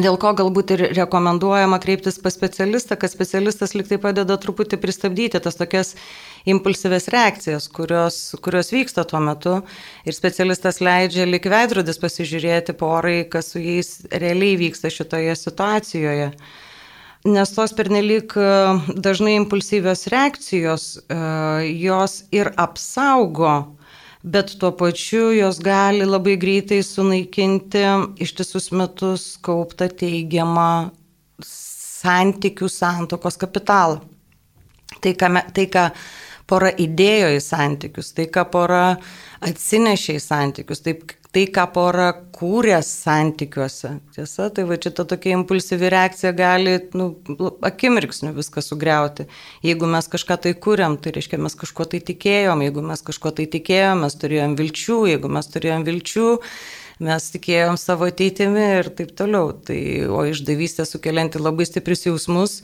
dėl 0.00 0.16
ko 0.16 0.32
galbūt 0.38 0.72
ir 0.78 0.84
rekomenduojama 0.96 1.76
kreiptis 1.84 2.16
pas 2.24 2.32
specialistą, 2.32 2.96
kad 2.96 3.12
specialistas 3.12 3.76
liktai 3.76 4.00
padeda 4.00 4.38
truputį 4.40 4.80
pristabdyti 4.80 5.44
tas 5.44 5.60
tokias 5.60 5.92
impulsyves 6.48 7.10
reakcijas, 7.12 7.68
kurios, 7.68 8.22
kurios 8.40 8.72
vyksta 8.72 9.04
tuo 9.04 9.20
metu. 9.20 9.58
Ir 10.08 10.16
specialistas 10.16 10.80
leidžia 10.80 11.28
lik 11.28 11.52
veidrodis 11.52 12.00
pasižiūrėti 12.00 12.80
porai, 12.80 13.26
kas 13.28 13.52
su 13.52 13.60
jais 13.60 13.98
realiai 14.08 14.56
vyksta 14.64 14.88
šitoje 14.88 15.36
situacijoje 15.36 16.32
nes 17.24 17.52
tos 17.54 17.72
pernelyg 17.76 18.34
e, 18.36 18.46
dažnai 18.98 19.36
impulsyvios 19.38 20.06
reakcijos, 20.10 20.98
e, 21.06 21.18
jos 21.82 22.22
ir 22.34 22.50
apsaugo, 22.56 23.76
bet 24.22 24.56
tuo 24.58 24.72
pačiu 24.78 25.30
jos 25.34 25.60
gali 25.62 26.06
labai 26.06 26.36
greitai 26.36 26.82
sunaikinti 26.82 27.84
ištisus 28.22 28.70
metus 28.74 29.36
kauptą 29.42 29.88
teigiamą 30.02 30.90
santykių 31.46 32.68
santokos 32.70 33.38
kapitalą. 33.38 34.02
Tai, 35.02 35.14
ką, 35.18 35.28
tai, 35.54 35.66
ką 35.70 35.88
pora 36.50 36.70
įdėjo 36.74 37.32
į 37.36 37.40
santykius, 37.42 38.12
tai, 38.14 38.28
ką 38.30 38.44
pora 38.50 38.84
atsinešė 39.42 40.18
į 40.18 40.22
santykius, 40.22 40.82
taip, 40.84 41.14
tai, 41.32 41.46
ką 41.48 41.64
pora 41.72 42.10
kūrė 42.36 42.78
santykiuose. 42.84 43.94
Tiesa, 44.16 44.48
tai 44.52 44.66
va 44.68 44.76
čia 44.80 44.92
ta 44.94 45.06
tokia 45.08 45.36
impulsyvi 45.38 45.88
reakcija 45.92 46.32
gali 46.36 46.76
nu, 46.98 47.08
akimirksniu 47.64 48.34
viską 48.36 48.64
sugriauti. 48.64 49.28
Jeigu 49.64 49.88
mes 49.88 50.10
kažką 50.12 50.38
tai 50.44 50.52
kūrėm, 50.52 50.98
tai 51.00 51.14
reiškia 51.16 51.40
mes 51.40 51.56
kažko 51.58 51.88
tai 51.88 52.02
tikėjom, 52.04 52.64
jeigu 52.66 52.84
mes 52.84 53.04
kažko 53.06 53.32
tai 53.38 53.48
tikėjom, 53.52 54.04
mes 54.04 54.18
turėjom 54.20 54.56
vilčių, 54.60 54.98
jeigu 55.14 55.30
mes 55.32 55.48
turėjom 55.54 55.86
vilčių, 55.88 56.26
mes 57.02 57.28
tikėjom 57.34 57.78
savo 57.80 58.10
ateitimi 58.12 58.66
ir 58.82 58.90
taip 58.98 59.14
toliau. 59.16 59.54
Tai, 59.66 59.78
o 60.12 60.26
išdavystė 60.28 60.84
sukelianti 60.88 61.40
labai 61.40 61.64
stiprius 61.68 62.04
jausmus, 62.10 62.58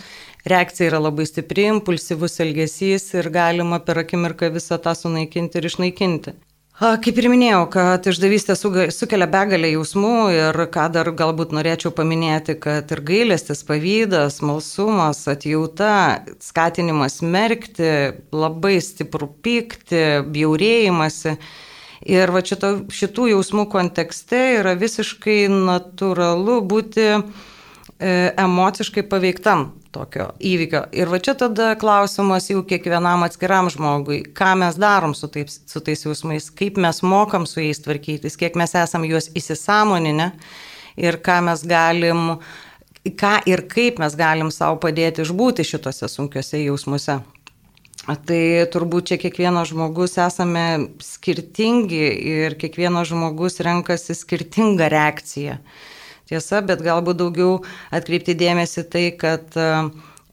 reakcija 0.49 0.91
yra 0.93 1.01
labai 1.07 1.25
stipri, 1.31 1.71
impulsyvus 1.73 2.37
elgesys 2.45 3.15
ir 3.17 3.33
galima 3.33 3.81
per 3.81 4.05
akimirką 4.05 4.53
visą 4.59 4.77
tą 4.83 4.93
sunaikinti 4.99 5.57
ir 5.63 5.71
išnaikinti. 5.73 6.37
Kaip 6.79 7.17
ir 7.19 7.27
minėjau, 7.27 7.65
kad 7.75 8.05
išdavystė 8.07 8.55
sukelia 8.55 9.27
begalę 9.27 9.73
jausmų 9.73 10.19
ir 10.31 10.59
ką 10.71 10.85
dar 10.95 11.09
galbūt 11.11 11.51
norėčiau 11.57 11.91
paminėti, 11.91 12.55
kad 12.55 12.93
ir 12.95 13.03
gailestis, 13.03 13.65
pavydas, 13.67 14.37
malsumas, 14.47 15.25
atjauta, 15.27 16.23
skatinimas 16.39 17.19
merkti, 17.27 17.91
labai 18.31 18.77
stiprų 18.79 19.27
pykti, 19.43 20.05
bjaurėjimasi. 20.31 21.35
Ir 22.15 22.31
va 22.31 22.45
šito, 22.47 22.71
šitų 22.95 23.27
jausmų 23.33 23.67
kontekste 23.75 24.45
yra 24.61 24.77
visiškai 24.79 25.49
natūralu 25.51 26.61
būti 26.63 27.09
e, 27.11 27.21
emociškai 27.99 29.03
paveiktam 29.11 29.73
tokio 29.91 30.29
įvykio. 30.39 30.85
Ir 30.95 31.11
va 31.11 31.19
čia 31.23 31.35
tada 31.39 31.73
klausimas 31.81 32.47
jau 32.51 32.63
kiekvienam 32.67 33.25
atskiram 33.27 33.71
žmogui, 33.73 34.21
ką 34.37 34.53
mes 34.61 34.79
darom 34.79 35.17
su, 35.19 35.31
taip, 35.33 35.51
su 35.51 35.83
tais 35.85 36.05
jausmais, 36.07 36.51
kaip 36.55 36.79
mes 36.79 37.03
mokam 37.03 37.47
su 37.49 37.63
jais 37.65 37.83
tvarkytis, 37.83 38.39
kiek 38.39 38.59
mes 38.59 38.75
esam 38.79 39.07
juos 39.09 39.31
įsisamoninę 39.35 40.31
ir 41.01 41.19
ką 41.25 41.41
mes 41.49 41.65
galim, 41.67 42.39
ką 43.19 43.35
ir 43.51 43.65
kaip 43.71 43.99
mes 43.99 44.15
galim 44.19 44.53
savo 44.55 44.79
padėti 44.85 45.27
išbūti 45.27 45.67
šitose 45.67 46.11
sunkiuose 46.13 46.63
jausmuose. 46.63 47.19
Tai 48.09 48.43
turbūt 48.73 49.11
čia 49.11 49.17
kiekvienas 49.21 49.69
žmogus 49.69 50.15
esame 50.23 50.65
skirtingi 51.03 52.07
ir 52.31 52.55
kiekvienas 52.57 53.11
žmogus 53.11 53.59
renkasi 53.61 54.15
skirtingą 54.17 54.87
reakciją 54.89 55.59
tiesa, 56.29 56.63
bet 56.65 56.83
galbūt 56.85 57.19
daugiau 57.21 57.59
atkreipti 57.95 58.37
dėmesį 58.39 58.85
tai, 58.93 59.05
kad 59.19 59.57
e, 59.59 59.69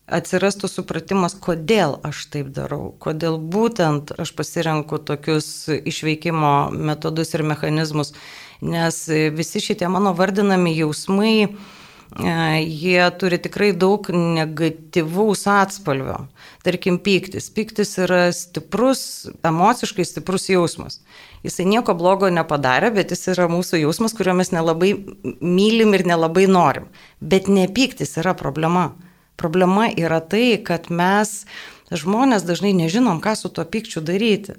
atsirastų 0.05 0.69
supratimas, 0.69 1.37
kodėl 1.41 1.97
aš 2.05 2.25
taip 2.33 2.51
darau, 2.55 2.91
kodėl 3.01 3.39
būtent 3.39 4.13
aš 4.21 4.35
pasirenku 4.37 4.99
tokius 5.01 5.47
išveikimo 5.71 6.55
metodus 6.75 7.33
ir 7.33 7.45
mechanizmus, 7.47 8.13
nes 8.61 9.01
visi 9.35 9.63
šitie 9.63 9.89
mano 9.91 10.13
vardinami 10.17 10.75
jausmai, 10.77 11.35
e, 11.45 12.35
jie 12.61 13.01
turi 13.19 13.41
tikrai 13.41 13.71
daug 13.73 14.11
negatyvaus 14.13 15.47
atspalvio. 15.51 16.25
Tarkim, 16.65 16.99
pyktis. 17.01 17.49
Pyktis 17.53 17.97
yra 18.01 18.27
stiprus, 18.35 19.29
emociškai 19.45 20.05
stiprus 20.05 20.49
jausmas 20.53 21.01
jisai 21.45 21.67
nieko 21.69 21.95
blogo 21.97 22.29
nepadarė, 22.33 22.91
bet 22.95 23.13
jis 23.13 23.29
yra 23.35 23.47
mūsų 23.51 23.83
jausmas, 23.83 24.15
kurio 24.17 24.35
mes 24.37 24.51
nelabai 24.55 24.93
mylim 25.39 25.95
ir 25.97 26.05
nelabai 26.09 26.47
norim. 26.51 26.89
Bet 27.21 27.49
nepyktis 27.51 28.17
yra 28.21 28.35
problema. 28.37 28.91
Problema 29.39 29.89
yra 29.91 30.21
tai, 30.23 30.55
kad 30.63 30.87
mes 30.89 31.43
žmonės 31.91 32.45
dažnai 32.47 32.73
nežinom, 32.75 33.19
ką 33.21 33.35
su 33.37 33.51
tuo 33.51 33.65
pykčiu 33.67 34.03
daryti. 34.05 34.55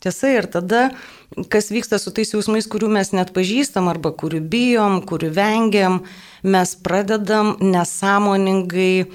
Tiesa 0.00 0.30
ir 0.32 0.46
tada, 0.48 0.86
kas 1.52 1.68
vyksta 1.68 1.98
su 2.00 2.12
tais 2.16 2.32
jausmais, 2.32 2.64
kurių 2.72 2.88
mes 2.94 3.12
net 3.12 3.34
pažįstam 3.36 3.90
arba 3.92 4.14
kurių 4.16 4.40
bijom, 4.48 5.02
kurių 5.04 5.28
vengiam, 5.36 5.98
mes 6.40 6.72
pradedam 6.80 7.52
nesąmoningai 7.60 9.10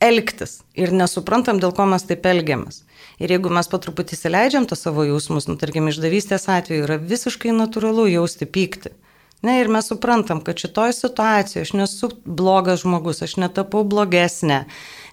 elgtis 0.00 0.60
ir 0.74 0.94
nesuprantam, 0.96 1.60
dėl 1.60 1.74
ko 1.76 1.86
mes 1.90 2.06
taip 2.08 2.26
elgiamės. 2.26 2.82
Ir 3.20 3.34
jeigu 3.34 3.52
mes 3.52 3.68
patruputį 3.68 4.16
įsileidžiam 4.16 4.66
tą 4.68 4.78
savo 4.78 5.04
jausmus, 5.04 5.46
nu, 5.50 5.58
tarkim, 5.60 5.90
išdavystės 5.90 6.48
atveju 6.48 6.86
yra 6.86 6.96
visiškai 7.00 7.52
natūralu 7.52 8.08
jausti 8.08 8.48
pyktį. 8.48 8.94
Ne, 9.44 9.54
ir 9.62 9.70
mes 9.72 9.86
suprantam, 9.88 10.42
kad 10.44 10.60
šitoje 10.60 10.92
situacijoje 10.92 11.64
aš 11.64 11.70
nesu 11.72 12.10
blogas 12.24 12.82
žmogus, 12.82 13.22
aš 13.24 13.38
netapau 13.40 13.86
blogesnė, 13.88 14.66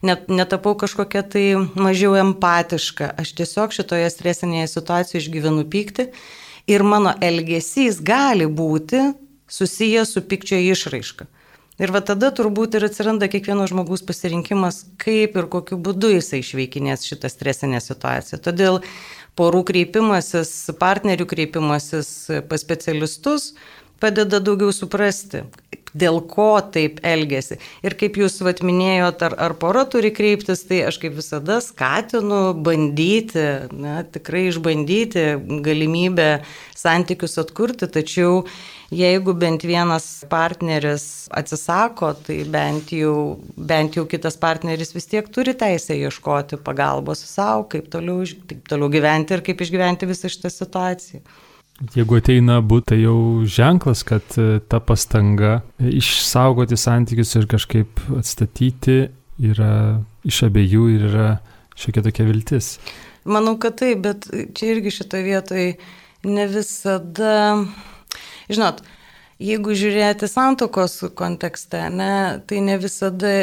net, 0.04 0.26
netapau 0.28 0.74
kažkokia 0.80 1.24
tai 1.24 1.46
mažiau 1.80 2.18
empatiška, 2.20 3.14
aš 3.24 3.32
tiesiog 3.40 3.76
šitoje 3.76 4.10
stresinėje 4.12 4.68
situacijoje 4.74 5.24
išgyvenu 5.24 5.64
pyktį 5.72 6.10
ir 6.68 6.84
mano 6.84 7.16
elgesys 7.24 8.02
gali 8.04 8.50
būti 8.52 9.14
susijęs 9.48 10.12
su 10.12 10.24
pykčio 10.28 10.60
išraiška. 10.74 11.30
Ir 11.78 11.94
va 11.94 12.02
tada 12.02 12.32
turbūt 12.34 12.74
ir 12.80 12.88
atsiranda 12.88 13.28
kiekvieno 13.30 13.68
žmogaus 13.70 14.02
pasirinkimas, 14.06 14.82
kaip 14.98 15.36
ir 15.38 15.50
kokiu 15.54 15.78
būdu 15.78 16.10
jisai 16.16 16.42
išveikinės 16.42 17.06
šitą 17.06 17.30
stresinę 17.30 17.82
situaciją. 17.86 18.40
Todėl 18.42 18.80
porų 19.38 19.62
kreipimasis, 19.70 20.72
partnerių 20.82 21.28
kreipimasis 21.30 22.10
pas 22.50 22.66
specialistus 22.66 23.52
padeda 24.02 24.40
daugiau 24.42 24.74
suprasti, 24.74 25.44
dėl 25.98 26.20
ko 26.30 26.58
taip 26.74 27.00
elgesi. 27.06 27.58
Ir 27.86 27.96
kaip 27.98 28.18
jūs 28.20 28.40
vat 28.46 28.62
minėjot, 28.66 29.24
ar, 29.26 29.36
ar 29.42 29.56
pora 29.62 29.86
turi 29.90 30.12
kreiptis, 30.14 30.64
tai 30.70 30.84
aš 30.90 31.00
kaip 31.02 31.16
visada 31.18 31.60
skatinu 31.64 32.42
bandyti, 32.66 33.46
na, 33.74 34.02
tikrai 34.06 34.48
išbandyti 34.52 35.28
galimybę 35.66 36.30
santykius 36.78 37.38
atkurti, 37.42 37.90
tačiau 37.90 38.44
jeigu 38.94 39.34
bent 39.38 39.64
vienas 39.68 40.06
partneris 40.30 41.28
atsisako, 41.36 42.14
tai 42.28 42.40
bent 42.52 42.94
jau, 42.96 43.40
bent 43.58 43.98
jau 43.98 44.06
kitas 44.10 44.40
partneris 44.40 44.94
vis 44.96 45.10
tiek 45.12 45.28
turi 45.34 45.56
teisę 45.58 45.98
ieškoti 45.98 46.60
pagalbos 46.64 47.24
savo, 47.28 47.68
kaip 47.72 47.90
toliau, 47.92 48.24
kaip 48.48 48.64
toliau 48.70 48.92
gyventi 48.94 49.36
ir 49.36 49.44
kaip 49.46 49.62
išgyventi 49.66 50.10
visą 50.10 50.32
šitą 50.32 50.54
situaciją. 50.54 51.22
Jeigu 51.94 52.18
ateina 52.18 52.58
būtų, 52.66 52.88
tai 52.90 52.98
jau 53.04 53.18
ženklas, 53.46 54.02
kad 54.08 54.38
e, 54.42 54.58
ta 54.66 54.80
pastanga 54.82 55.60
išsaugoti 55.78 56.80
santykius 56.80 57.36
ir 57.38 57.46
kažkaip 57.52 58.02
atstatyti 58.18 59.04
yra 59.38 60.00
iš 60.26 60.42
abiejų 60.48 60.88
ir 60.96 61.06
yra 61.12 61.28
šiokia 61.78 62.08
tokia 62.08 62.26
viltis. 62.26 62.72
Manau, 63.30 63.60
kad 63.62 63.78
taip, 63.78 64.02
bet 64.08 64.26
čia 64.58 64.72
irgi 64.74 64.96
šitoje 64.96 65.28
vietoje 65.28 65.76
ne 66.26 66.48
visada 66.50 67.36
Žinot, 68.48 68.82
jeigu 69.44 69.76
žiūrėti 69.78 70.30
santokos 70.32 71.02
kontekste, 71.18 71.88
ne, 71.94 72.40
tai 72.48 72.64
ne 72.64 72.78
visada 72.82 73.34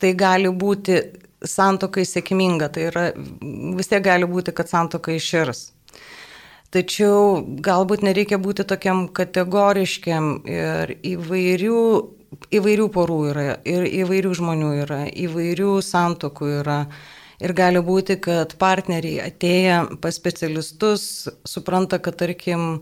tai 0.00 0.14
gali 0.18 0.50
būti 0.50 0.98
santokai 1.44 2.04
sėkminga, 2.08 2.70
tai 2.72 2.88
yra 2.88 3.04
vis 3.76 3.90
tiek 3.90 4.02
gali 4.04 4.28
būti, 4.28 4.54
kad 4.56 4.70
santoka 4.70 5.12
iširs. 5.14 5.70
Tačiau 6.74 7.44
galbūt 7.62 8.02
nereikia 8.02 8.40
būti 8.42 8.64
tokiam 8.66 9.04
kategoriškiam 9.14 10.30
ir 10.50 10.96
įvairių, 11.06 11.82
įvairių 12.58 12.86
porų 12.96 13.18
yra, 13.30 13.44
ir 13.62 13.86
įvairių 14.02 14.32
žmonių 14.40 14.70
yra, 14.82 15.04
įvairių 15.06 15.76
santokų 15.86 16.50
yra. 16.62 16.80
Ir 17.44 17.52
gali 17.54 17.82
būti, 17.84 18.16
kad 18.22 18.56
partneriai 18.58 19.20
atėję 19.28 20.00
pas 20.02 20.16
specialistus 20.18 21.28
supranta, 21.46 21.98
kad 22.02 22.16
tarkim 22.18 22.80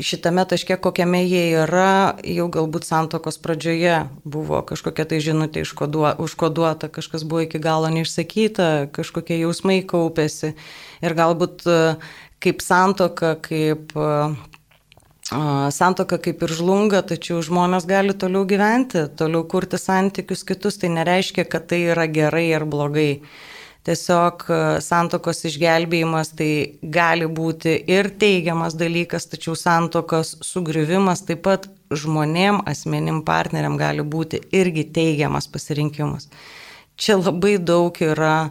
šitame 0.00 0.44
taške, 0.48 0.76
kokiame 0.80 1.20
jie 1.24 1.42
yra, 1.62 2.18
jau 2.24 2.48
galbūt 2.52 2.86
santokos 2.88 3.38
pradžioje 3.42 4.04
buvo 4.24 4.60
kažkokia 4.66 5.06
tai 5.10 5.20
žinutė 5.24 5.64
užkoduota, 5.64 6.90
kažkas 6.92 7.24
buvo 7.28 7.44
iki 7.46 7.60
galo 7.62 7.90
neišsakyta, 7.92 8.88
kažkokie 8.94 9.40
jausmai 9.42 9.80
kaupėsi. 9.88 10.54
Ir 11.04 11.16
galbūt 11.18 11.66
e, 11.66 11.80
kaip 12.42 12.62
santoka, 12.64 13.34
kaip 13.42 13.94
e, 13.96 14.14
santoka 15.74 16.18
kaip 16.22 16.42
ir 16.42 16.56
žlunga, 16.56 17.02
tačiau 17.06 17.42
žmonės 17.44 17.86
gali 17.88 18.16
toliau 18.16 18.46
gyventi, 18.48 19.06
toliau 19.18 19.44
kurti 19.44 19.80
santykius 19.80 20.46
kitus, 20.48 20.80
tai 20.80 20.92
nereiškia, 20.94 21.44
kad 21.44 21.68
tai 21.68 21.84
yra 21.92 22.08
gerai 22.08 22.48
ar 22.56 22.64
blogai. 22.64 23.22
Tiesiog 23.88 24.42
e, 24.52 24.56
santokos 24.84 25.46
išgelbėjimas 25.48 26.34
tai 26.36 26.50
gali 26.92 27.24
būti 27.24 27.72
ir 27.88 28.10
teigiamas 28.20 28.74
dalykas, 28.76 29.24
tačiau 29.32 29.54
santokos 29.56 30.34
sugriuvimas 30.44 31.24
taip 31.24 31.40
pat 31.46 31.70
žmonėm, 31.96 32.60
asmenim 32.68 33.22
partneriam 33.24 33.78
gali 33.80 34.04
būti 34.04 34.42
irgi 34.52 34.84
teigiamas 34.92 35.48
pasirinkimas. 35.48 36.28
Čia 37.00 37.16
labai 37.16 37.54
daug 37.56 37.96
yra, 38.04 38.50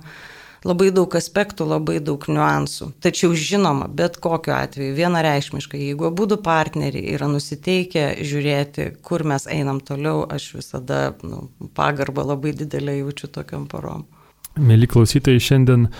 labai 0.66 0.90
daug 0.96 1.14
aspektų, 1.22 1.70
labai 1.70 2.00
daug 2.02 2.26
niuansų. 2.26 2.90
Tačiau 3.06 3.38
žinoma, 3.38 3.92
bet 3.94 4.18
kokiu 4.24 4.58
atveju 4.58 4.98
vienareišmiškai, 4.98 5.86
jeigu 5.92 6.10
abu 6.10 6.26
partneriai 6.34 7.14
yra 7.14 7.30
nusiteikę 7.30 8.10
žiūrėti, 8.26 8.90
kur 9.06 9.22
mes 9.22 9.46
einam 9.46 9.86
toliau, 9.86 10.26
aš 10.26 10.56
visada 10.58 11.12
nu, 11.22 11.52
pagarbą 11.78 12.26
labai 12.34 12.58
didelę 12.58 13.04
jaučiu 13.04 13.30
tokiam 13.30 13.70
porom. 13.70 14.08
Mėly 14.58 14.90
klausytojai, 14.90 15.42
šiandien 15.44 15.88
e, 15.88 15.92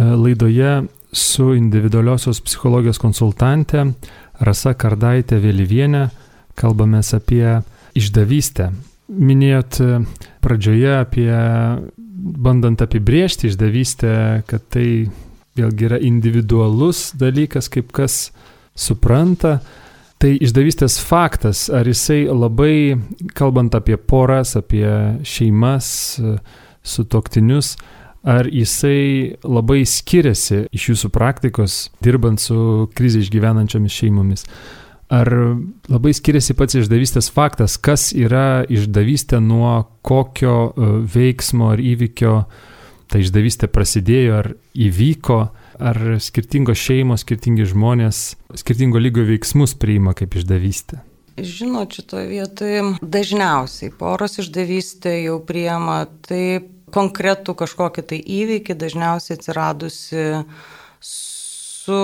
laidoje 0.00 0.82
su 1.12 1.52
individualiosios 1.54 2.40
psichologijos 2.40 3.00
konsultante 3.00 3.84
Rasa 4.40 4.72
Kardaitė 4.74 5.38
Vėlyvienė 5.42 6.06
kalbame 6.58 7.02
apie 7.02 7.60
išdavystę. 7.98 8.70
Minėjot 9.12 9.80
e, 9.82 10.00
pradžioje 10.44 10.96
apie, 11.02 11.30
bandant 12.46 12.82
apibriežti 12.82 13.50
išdavystę, 13.50 14.14
kad 14.48 14.66
tai 14.72 14.88
vėlgi 15.58 15.88
yra 15.88 16.00
individualus 16.00 17.10
dalykas, 17.18 17.68
kaip 17.72 17.92
kas 17.92 18.30
supranta. 18.74 19.60
Tai 20.22 20.30
išdavystės 20.38 21.00
faktas, 21.02 21.66
ar 21.74 21.88
jisai 21.90 22.24
labai, 22.30 22.94
kalbant 23.34 23.74
apie 23.74 23.96
poras, 23.98 24.54
apie 24.56 24.86
šeimas, 25.26 25.88
sutoktinius, 26.82 27.76
ar 28.22 28.46
jisai 28.46 29.34
labai 29.42 29.82
skiriasi 29.88 30.66
iš 30.74 30.92
jūsų 30.92 31.10
praktikos, 31.14 31.90
dirbant 32.02 32.42
su 32.42 32.88
krizė 32.94 33.24
išgyvenančiomis 33.24 33.98
šeimomis. 33.98 34.46
Ar 35.12 35.28
labai 35.92 36.14
skiriasi 36.16 36.54
pats 36.56 36.78
išdavystės 36.78 37.28
faktas, 37.34 37.76
kas 37.76 38.12
yra 38.16 38.62
išdavystė 38.64 39.42
nuo 39.44 39.82
kokio 40.06 40.56
e, 40.70 40.92
veiksmo 41.12 41.72
ar 41.74 41.82
įvykio 41.82 42.36
ta 43.12 43.20
išdavystė 43.20 43.68
prasidėjo 43.68 44.38
ar 44.38 44.48
įvyko, 44.72 45.38
ar 45.82 46.00
skirtingos 46.22 46.80
šeimos, 46.80 47.26
skirtingi 47.26 47.68
žmonės, 47.68 48.24
skirtingo 48.56 49.02
lygio 49.02 49.26
veiksmus 49.28 49.76
priima 49.76 50.16
kaip 50.16 50.38
išdavystė. 50.40 51.02
Žinot, 51.36 51.94
šitoje 51.96 52.26
vietoje 52.28 52.82
dažniausiai 53.00 53.92
poros 53.96 54.36
išdavystė 54.42 55.14
jau 55.22 55.38
priema 55.48 56.04
taip 56.28 56.68
konkretų 56.92 57.54
kažkokį 57.56 58.04
tai 58.10 58.18
įvykį, 58.20 58.76
dažniausiai 58.76 59.38
atsiradusi 59.38 60.26
su 61.00 62.02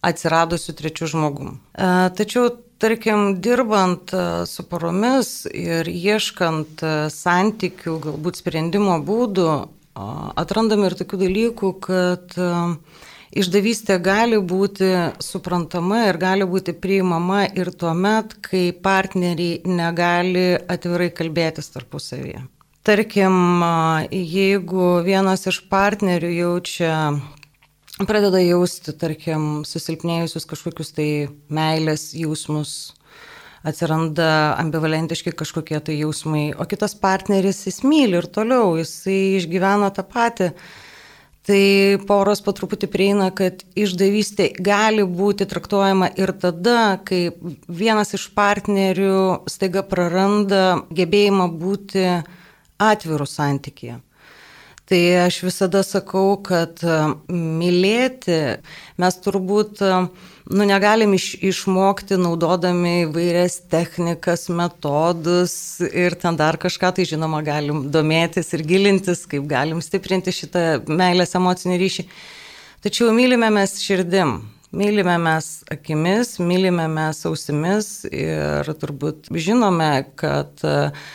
atsiradusiu 0.00 0.74
trečiu 0.78 1.08
žmogum. 1.10 1.58
E, 1.74 1.88
tačiau, 2.14 2.52
tarkim, 2.78 3.40
dirbant 3.42 4.14
e, 4.14 4.22
su 4.46 4.64
poromis 4.70 5.48
ir 5.50 5.90
ieškant 5.90 6.84
e, 6.86 6.94
santykių, 7.12 7.98
galbūt 8.06 8.38
sprendimo 8.38 9.00
būdų, 9.04 9.50
atrandame 10.38 10.86
ir 10.86 10.94
tokių 10.94 11.18
dalykų, 11.24 11.72
kad 11.82 12.36
Išdavystė 13.28 13.98
gali 14.00 14.38
būti 14.40 14.88
suprantama 15.20 16.06
ir 16.08 16.16
gali 16.20 16.46
būti 16.48 16.72
priimama 16.72 17.44
ir 17.52 17.70
tuo 17.76 17.92
met, 17.92 18.38
kai 18.40 18.70
partneriai 18.72 19.60
negali 19.68 20.54
atvirai 20.56 21.10
kalbėtis 21.12 21.68
tarpusavyje. 21.74 22.46
Tarkim, 22.88 23.60
jeigu 24.08 25.02
vienas 25.04 25.44
iš 25.50 25.58
partnerių 25.68 26.30
jaučia, 26.32 26.92
pradeda 28.08 28.40
jausti, 28.40 28.94
tarkim, 28.96 29.66
susilpnėjusius 29.68 30.48
kažkokius 30.48 30.94
tai 30.96 31.10
meilės 31.52 32.14
jausmus, 32.16 32.94
atsiranda 33.66 34.54
ambivalentiški 34.62 35.34
kažkokie 35.36 35.82
tai 35.84 35.98
jausmai, 35.98 36.52
o 36.56 36.64
kitas 36.70 36.96
partneris 36.96 37.64
jis 37.66 37.82
myli 37.84 38.16
ir 38.22 38.28
toliau, 38.32 38.76
jisai 38.80 39.36
išgyvena 39.42 39.90
tą 39.92 40.06
patį 40.08 40.52
tai 41.48 41.96
poros 42.04 42.42
po 42.44 42.52
truputį 42.52 42.90
prieina, 42.92 43.30
kad 43.32 43.62
išdavystė 43.78 44.50
gali 44.60 45.06
būti 45.08 45.46
traktuojama 45.48 46.10
ir 46.20 46.34
tada, 46.36 46.98
kai 47.08 47.30
vienas 47.72 48.12
iš 48.18 48.26
partnerių 48.36 49.48
staiga 49.48 49.80
praranda 49.88 50.82
gebėjimą 50.92 51.48
būti 51.62 52.04
atvirų 52.78 53.28
santykėje. 53.28 53.96
Tai 54.88 55.00
aš 55.24 55.42
visada 55.44 55.82
sakau, 55.84 56.38
kad 56.40 56.80
mylėti 57.28 58.38
mes 59.00 59.18
turbūt 59.24 59.82
nu, 60.50 60.64
negalim 60.64 61.12
iš, 61.16 61.32
išmokti 61.44 62.16
naudodami 62.20 63.04
įvairias 63.04 63.58
technikas, 63.70 64.46
metodus 64.48 65.54
ir 65.88 66.16
ten 66.20 66.38
dar 66.38 66.58
kažką, 66.60 66.92
tai 66.96 67.06
žinoma, 67.08 67.42
galim 67.44 67.86
domėtis 67.92 68.52
ir 68.56 68.64
gilintis, 68.66 69.26
kaip 69.28 69.46
galim 69.50 69.82
stiprinti 69.84 70.32
šitą 70.34 70.64
meilės 70.88 71.36
emocinį 71.38 71.80
ryšį. 71.84 72.06
Tačiau 72.84 73.12
mylime 73.12 73.50
mes 73.52 73.76
širdim, 73.82 74.38
mylime 74.72 75.18
mes 75.20 75.50
akimis, 75.74 76.36
mylime 76.40 76.86
mes 76.92 77.24
ausimis 77.28 77.92
ir 78.08 78.72
turbūt 78.80 79.32
žinome, 79.34 79.92
kad 80.16 80.64
uh, 80.64 81.08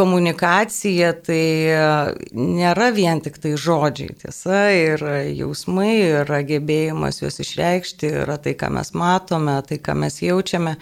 komunikacija 0.00 1.12
tai 1.26 1.44
e, 1.68 1.84
nėra 2.32 2.88
vien 2.96 3.20
tik 3.20 3.36
tai 3.42 3.54
žodžiai, 3.60 4.16
tiesa, 4.22 4.64
yra 4.72 5.20
jausmai, 5.28 5.92
yra 6.22 6.40
gebėjimas 6.48 7.20
juos 7.20 7.40
išreikšti, 7.44 8.14
yra 8.24 8.38
tai, 8.40 8.56
ką 8.58 8.72
mes 8.78 8.94
matome, 8.96 9.58
tai, 9.68 9.80
ką 9.82 9.98
mes 10.00 10.20
jaučiame. 10.24 10.78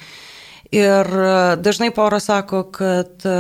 Ir 0.75 1.11
e, 1.11 1.33
dažnai 1.65 1.91
pora 1.97 2.21
sako, 2.23 2.63
kad 2.77 3.27
e, 3.27 3.35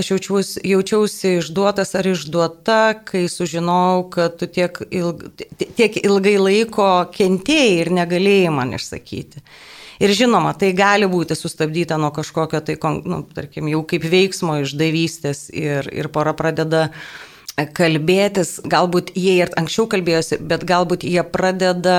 aš 0.00 0.12
jaučiausi, 0.14 0.64
jaučiausi 0.72 1.36
išduotas 1.38 1.94
ar 2.00 2.10
išduota, 2.10 2.80
kai 3.06 3.26
sužinojau, 3.30 4.06
kad 4.16 4.38
tu 4.40 4.50
tiek, 4.50 4.82
ilg, 4.90 5.26
tiek 5.78 6.00
ilgai 6.02 6.38
laiko 6.40 6.90
kentėjai 7.14 7.74
ir 7.84 7.94
negalėjai 8.00 8.54
man 8.58 8.74
išsakyti. 8.80 9.44
Ir 10.00 10.14
žinoma, 10.16 10.54
tai 10.56 10.70
gali 10.72 11.04
būti 11.10 11.36
sustabdyta 11.36 11.98
nuo 12.00 12.08
kažkokio, 12.16 12.62
tai, 12.64 12.78
nu, 13.04 13.20
tarkim, 13.36 13.68
jau 13.68 13.82
kaip 13.84 14.06
veiksmo 14.08 14.56
išdavystės 14.62 15.50
ir, 15.52 15.90
ir 15.92 16.08
pora 16.08 16.32
pradeda 16.36 16.88
kalbėtis, 17.76 18.58
galbūt 18.64 19.12
jie 19.12 19.36
ir 19.42 19.52
anksčiau 19.60 19.84
kalbėjosi, 19.92 20.40
bet 20.40 20.64
galbūt 20.64 21.04
jie 21.04 21.20
pradeda 21.28 21.98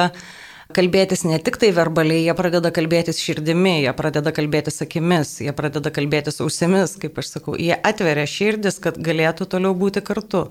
kalbėtis 0.73 1.25
ne 1.27 1.37
tik 1.43 1.59
tai 1.61 1.69
verbaliai, 1.75 2.23
jie 2.25 2.33
pradeda 2.33 2.71
kalbėtis 2.73 3.21
širdimi, 3.21 3.81
jie 3.83 3.93
pradeda 3.93 4.33
kalbėtis 4.33 4.81
akimis, 4.81 5.35
jie 5.43 5.53
pradeda 5.53 5.91
kalbėtis 5.93 6.41
ausimis, 6.41 6.95
kaip 7.01 7.19
aš 7.21 7.35
sakau, 7.35 7.57
jie 7.59 7.75
atveria 7.75 8.25
širdis, 8.25 8.79
kad 8.81 8.97
galėtų 8.97 9.49
toliau 9.51 9.75
būti 9.77 10.01
kartu. 10.01 10.47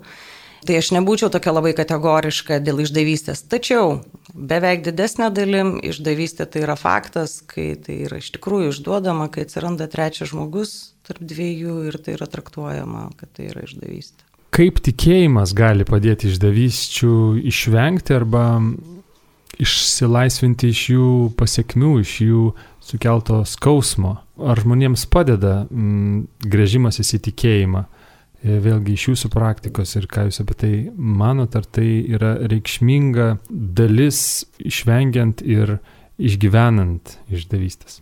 Tai 0.67 0.77
aš 0.77 0.91
nebūčiau 0.93 1.31
tokia 1.33 1.55
labai 1.55 1.73
kategoriška 1.77 2.59
dėl 2.61 2.83
išdavystės. 2.85 3.43
Tačiau 3.49 4.01
beveik 4.35 4.83
didesnė 4.85 5.31
dalim 5.33 5.79
išdavystė 5.81 6.45
tai 6.53 6.65
yra 6.67 6.77
faktas, 6.77 7.39
kai 7.49 7.73
tai 7.81 8.03
yra 8.05 8.21
iš 8.21 8.29
tikrųjų 8.37 8.75
išduodama, 8.75 9.31
kai 9.33 9.47
atsiranda 9.47 9.89
trečias 9.91 10.35
žmogus 10.35 10.93
tarp 11.09 11.23
dviejų 11.25 11.77
ir 11.89 11.97
tai 12.05 12.19
yra 12.19 12.29
traktuojama, 12.31 13.09
kad 13.17 13.33
tai 13.37 13.49
yra 13.55 13.65
išdavystė. 13.65 14.27
Kaip 14.53 14.83
tikėjimas 14.85 15.55
gali 15.57 15.87
padėti 15.89 16.29
išdavysčių 16.29 17.15
išvengti 17.49 18.17
arba 18.17 18.45
išsilaisvinti 19.61 20.73
iš 20.75 20.83
jų 20.93 21.13
pasiekmių, 21.41 21.93
iš 22.03 22.13
jų 22.27 22.43
sukelto 22.85 23.41
skausmo? 23.49 24.19
Ar 24.41 24.61
žmonėms 24.61 25.07
padeda 25.13 25.63
mm, 25.71 26.27
grėžimas 26.45 27.01
į 27.01 27.23
tikėjimą? 27.31 27.87
E, 27.87 28.00
vėlgi 28.43 28.95
iš 28.97 29.07
jūsų 29.11 29.31
praktikos 29.33 29.95
ir 29.99 30.07
ką 30.11 30.29
jūs 30.29 30.41
apie 30.43 30.57
tai 30.57 30.73
manot, 30.97 31.57
ar 31.57 31.67
tai 31.67 31.89
yra 32.09 32.35
reikšminga 32.51 33.35
dalis 33.51 34.47
išvengiant 34.59 35.43
ir 35.45 35.79
išgyvenant 36.21 37.17
išdavystės? 37.33 38.01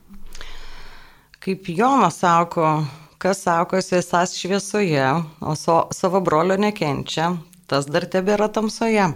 Kaip 1.42 1.68
Jonas 1.70 2.20
sako, 2.22 2.84
kas 3.18 3.42
sakosi 3.46 3.98
esas 3.98 4.34
šviesoje, 4.38 5.06
o 5.40 5.54
so, 5.58 5.84
savo 5.94 6.20
brolio 6.20 6.58
nekenčia, 6.58 7.32
tas 7.70 7.86
dar 7.90 8.06
tebėra 8.10 8.50
tamsoje. 8.50 9.10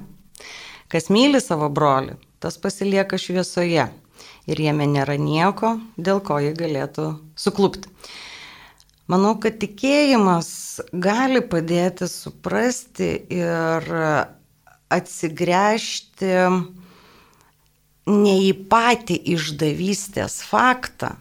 Kas 0.93 1.09
myli 1.11 1.41
savo 1.43 1.71
brolį, 1.73 2.19
tas 2.43 2.59
pasilieka 2.61 3.19
šviesoje 3.19 3.89
ir 4.51 4.61
jame 4.61 4.87
nėra 4.91 5.17
nieko, 5.19 5.77
dėl 5.97 6.21
ko 6.25 6.39
jį 6.43 6.53
galėtų 6.59 7.09
suklupti. 7.39 7.91
Manau, 9.11 9.35
kad 9.43 9.59
tikėjimas 9.59 10.49
gali 10.95 11.43
padėti 11.43 12.07
suprasti 12.07 13.11
ir 13.35 13.89
atsigręžti 14.93 16.31
ne 18.13 18.35
į 18.47 18.53
patį 18.71 19.19
išdavystės 19.35 20.41
faktą, 20.47 21.17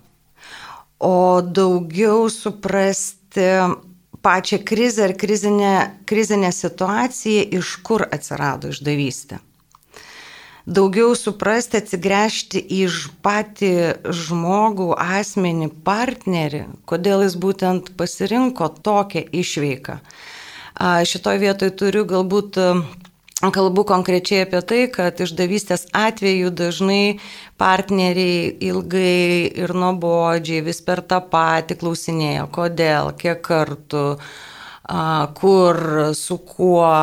o 1.02 1.42
daugiau 1.42 2.30
suprasti 2.30 3.50
pačią 4.22 4.62
krizę 4.66 5.08
ar 5.10 5.16
krizinę, 5.18 5.76
krizinę 6.06 6.52
situaciją, 6.54 7.48
iš 7.58 7.78
kur 7.86 8.06
atsirado 8.06 8.70
išdavystė 8.70 9.42
daugiau 10.66 11.14
suprasti, 11.18 11.82
atsigręžti 11.82 12.62
į 12.62 12.82
patį 13.26 13.74
žmogų, 14.06 14.92
asmenį, 14.96 15.72
partnerį, 15.86 16.66
kodėl 16.90 17.26
jis 17.26 17.38
būtent 17.42 17.94
pasirinko 17.98 18.70
tokią 18.84 19.26
išveiką. 19.44 20.02
Šitoje 21.06 21.42
vietoje 21.42 21.74
turiu 21.78 22.06
galbūt 22.10 22.58
Kalbu 23.42 23.82
konkrečiai 23.90 24.44
apie 24.46 24.60
tai, 24.62 24.84
kad 24.94 25.18
išdavystės 25.18 25.88
atveju 25.98 26.52
dažnai 26.54 27.18
partneriai 27.58 28.52
ilgai 28.68 29.50
ir 29.64 29.74
nuobodžiai 29.74 30.62
vis 30.62 30.78
per 30.86 31.02
tą 31.02 31.18
patį 31.32 31.80
klausinėjo, 31.82 32.44
kodėl, 32.54 33.10
kiek 33.18 33.42
kartų, 33.42 34.04
kur, 35.42 35.82
su 36.14 36.38
kuo. 36.54 36.94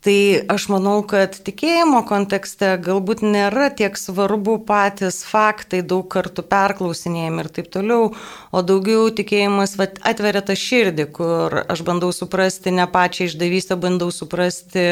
Tai 0.00 0.40
aš 0.48 0.64
manau, 0.72 1.02
kad 1.04 1.34
tikėjimo 1.44 1.98
kontekste 2.08 2.70
galbūt 2.80 3.20
nėra 3.20 3.66
tiek 3.76 3.98
svarbu 4.00 4.54
patys 4.64 5.18
faktai, 5.28 5.82
daug 5.84 6.06
kartų 6.08 6.46
perklausinėjami 6.48 7.44
ir 7.44 7.50
taip 7.58 7.68
toliau, 7.74 8.06
o 8.48 8.62
daugiau 8.64 9.10
tikėjimas 9.12 9.76
atveria 9.82 10.40
tą 10.40 10.56
širdį, 10.56 11.06
kur 11.18 11.58
aš 11.66 11.84
bandau 11.84 12.14
suprasti 12.16 12.72
ne 12.72 12.88
pačią 12.88 13.28
išdavystę, 13.28 13.76
bandau 13.76 14.08
suprasti, 14.08 14.86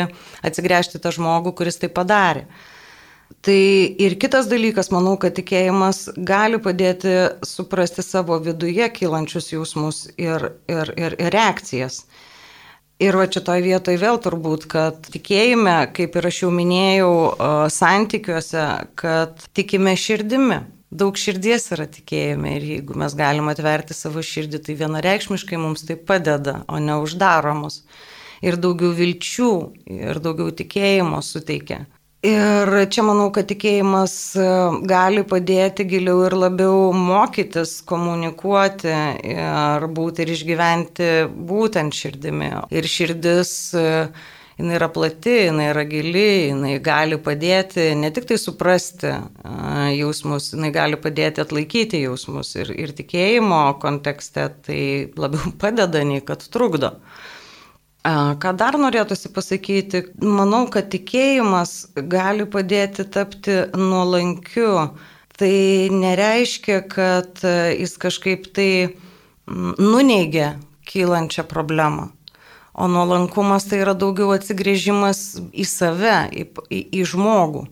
atsigręžti 0.45 1.01
tą 1.01 1.17
žmogų, 1.17 1.57
kuris 1.57 1.81
tai 1.81 1.89
padarė. 1.89 2.45
Tai 3.41 3.59
ir 4.05 4.21
kitas 4.21 4.53
dalykas, 4.53 4.93
manau, 4.93 5.17
kad 5.17 5.33
tikėjimas 5.41 6.05
gali 6.21 6.61
padėti 6.61 7.17
suprasti 7.49 8.05
savo 8.05 8.37
viduje 8.45 8.93
kylančius 8.93 9.55
jausmus 9.57 10.07
ir, 10.21 10.51
ir, 10.69 10.97
ir, 11.01 11.17
ir 11.17 11.33
reakcijas. 11.33 12.03
Ir 12.99 13.15
va 13.15 13.29
šitoje 13.31 13.63
vietoje 13.63 13.99
vėl 14.03 14.17
turbūt, 14.19 14.65
kad 14.73 15.05
tikėjime, 15.15 15.77
kaip 15.95 16.17
ir 16.19 16.27
aš 16.33 16.41
jau 16.43 16.49
minėjau, 16.51 17.13
santykiuose, 17.71 18.65
kad 18.99 19.45
tikime 19.55 19.95
širdimi. 19.95 20.65
Daug 20.91 21.19
širdies 21.21 21.69
yra 21.77 21.87
tikėjime 21.93 22.57
ir 22.57 22.65
jeigu 22.65 22.97
mes 22.99 23.15
galime 23.15 23.53
atverti 23.53 23.95
savo 23.95 24.25
širdį, 24.25 24.63
tai 24.67 24.75
vienareikšmiškai 24.81 25.61
mums 25.61 25.87
tai 25.87 25.99
padeda, 26.11 26.63
o 26.67 26.81
ne 26.83 26.97
uždaro 26.99 27.53
mus. 27.61 27.85
Ir 28.43 28.59
daugiau 28.59 28.91
vilčių 28.97 29.53
ir 29.95 30.19
daugiau 30.25 30.51
tikėjimo 30.59 31.23
suteikia. 31.23 31.85
Ir 32.27 32.73
čia 32.91 33.05
manau, 33.07 33.29
kad 33.31 33.47
tikėjimas 33.47 34.13
e, 34.35 34.47
gali 34.91 35.23
padėti 35.23 35.85
giliau 35.87 36.25
ir 36.27 36.35
labiau 36.35 36.89
mokytis, 36.91 37.77
komunikuoti 37.87 38.91
ir 39.23 39.87
būti 39.95 40.25
ir 40.25 40.33
išgyventi 40.35 41.13
būtent 41.31 41.95
širdimi. 41.95 42.51
Ir 42.75 42.89
širdis, 42.91 43.53
e, 43.79 43.87
jinai 44.59 44.75
yra 44.81 44.89
plati, 44.91 45.37
jinai 45.45 45.69
yra 45.71 45.87
gili, 45.87 46.27
jinai 46.49 46.75
gali 46.83 47.21
padėti 47.23 47.93
ne 47.95 48.11
tik 48.11 48.27
tai 48.33 48.43
suprasti 48.43 49.13
e, 49.15 49.23
jausmus, 50.01 50.51
jinai 50.57 50.75
gali 50.75 50.99
padėti 50.99 51.47
atlaikyti 51.47 52.03
jausmus. 52.03 52.57
Ir, 52.59 52.75
ir 52.75 52.99
tikėjimo 52.99 53.63
kontekste 53.79 54.51
tai 54.67 54.83
labiau 55.15 55.55
padeda 55.63 56.03
nei 56.03 56.27
kad 56.27 56.43
trukdo. 56.51 56.97
Ką 58.09 58.53
dar 58.57 58.79
norėtųsi 58.81 59.29
pasakyti, 59.35 60.05
manau, 60.23 60.65
kad 60.73 60.89
tikėjimas 60.93 61.91
gali 62.09 62.47
padėti 62.49 63.05
tapti 63.05 63.65
nuolankiu. 63.77 64.73
Tai 65.39 65.57
nereiškia, 65.95 66.79
kad 66.91 67.43
jis 67.45 67.93
kažkaip 68.01 68.49
tai 68.57 68.71
nuneigia 69.47 70.57
kylančią 70.89 71.45
problemą. 71.47 72.09
O 72.75 72.87
nuolankumas 72.89 73.67
tai 73.67 73.83
yra 73.83 73.95
daugiau 73.99 74.31
atsigrėžimas 74.37 75.21
į 75.51 75.65
save, 75.67 76.19
į, 76.31 76.45
į, 76.71 76.81
į 77.01 77.07
žmogų. 77.13 77.65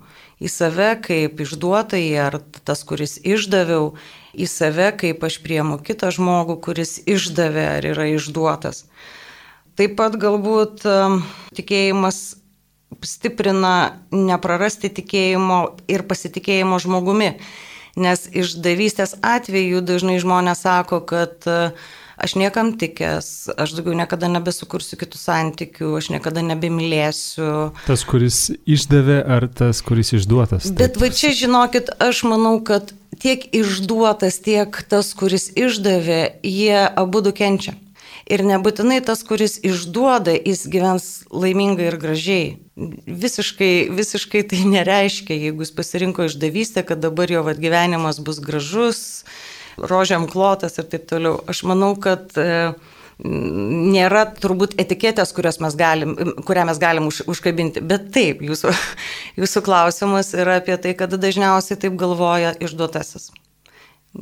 Į 0.42 0.50
save 0.52 0.88
kaip 1.04 1.38
išduotai 1.40 2.02
ar 2.20 2.40
tas, 2.66 2.82
kuris 2.84 3.16
išdaviau, 3.22 3.94
į 4.36 4.48
save 4.50 4.90
kaip 5.00 5.22
aš 5.24 5.38
priemu 5.44 5.78
kitą 5.80 6.10
žmogų, 6.12 6.58
kuris 6.66 6.98
išdavė 7.06 7.68
ar 7.78 7.88
yra 7.94 8.08
išduotas. 8.12 8.84
Taip 9.76 9.96
pat 9.98 10.16
galbūt 10.20 10.86
tikėjimas 11.56 12.20
stiprina 13.04 13.98
neprarasti 14.14 14.88
tikėjimo 15.00 15.60
ir 15.92 16.06
pasitikėjimo 16.08 16.78
žmogumi. 16.80 17.34
Nes 17.96 18.26
išdavystės 18.28 19.16
atveju 19.24 19.80
dažnai 19.84 20.18
žmonės 20.20 20.64
sako, 20.66 21.00
kad 21.08 21.44
uh, 21.48 21.72
aš 22.16 22.34
niekam 22.34 22.72
tikęs, 22.78 23.52
aš 23.56 23.76
daugiau 23.76 23.96
niekada 23.96 24.28
nebesukursiu 24.32 24.98
kitų 25.00 25.20
santykių, 25.20 25.92
aš 26.00 26.10
niekada 26.14 26.44
nebemylėsiu. 26.46 27.48
Tas, 27.86 28.04
kuris 28.08 28.48
išdavė, 28.64 29.20
ar 29.36 29.48
tas, 29.52 29.82
kuris 29.84 30.14
išduotas? 30.16 30.70
Taip. 30.70 30.78
Bet 30.80 31.00
va 31.00 31.10
čia 31.12 31.34
žinokit, 31.36 31.92
aš 32.02 32.24
manau, 32.28 32.56
kad 32.64 32.94
tiek 33.20 33.44
išduotas, 33.56 34.40
tiek 34.44 34.80
tas, 34.88 35.12
kuris 35.16 35.50
išdavė, 35.52 36.22
jie 36.44 36.86
abu 36.88 37.24
du 37.24 37.34
kenčia. 37.36 37.76
Ir 38.26 38.42
nebūtinai 38.42 38.98
tas, 39.06 39.20
kuris 39.22 39.54
išduoda, 39.62 40.32
jis 40.34 40.64
gyvens 40.66 41.04
laimingai 41.30 41.86
ir 41.92 41.96
gražiai. 42.02 42.48
Visiškai, 43.06 43.86
visiškai 43.94 44.42
tai 44.50 44.64
nereiškia, 44.66 45.36
jeigu 45.46 45.62
jis 45.62 45.70
pasirinko 45.76 46.26
išdavystę, 46.26 46.82
kad 46.88 47.04
dabar 47.04 47.30
jo 47.30 47.44
vat, 47.46 47.60
gyvenimas 47.62 48.18
bus 48.18 48.42
gražus, 48.42 49.00
rožiam 49.78 50.26
klotas 50.26 50.74
ir 50.82 50.90
taip 50.90 51.06
toliau. 51.06 51.38
Aš 51.46 51.62
manau, 51.70 51.92
kad 52.02 52.34
e, 52.34 52.74
nėra 53.22 54.26
turbūt 54.42 54.74
etiketės, 54.82 55.30
mes 55.62 55.78
galim, 55.78 56.18
kurią 56.42 56.66
mes 56.66 56.82
galim 56.82 57.06
už, 57.06 57.22
užkabinti. 57.30 57.78
Bet 57.78 58.10
taip, 58.10 58.42
jūsų, 58.42 58.74
jūsų 59.40 59.66
klausimas 59.70 60.34
yra 60.34 60.58
apie 60.58 60.74
tai, 60.82 60.98
kad 60.98 61.14
dažniausiai 61.14 61.78
taip 61.78 61.94
galvoja 61.94 62.56
išduotasis. 62.58 63.30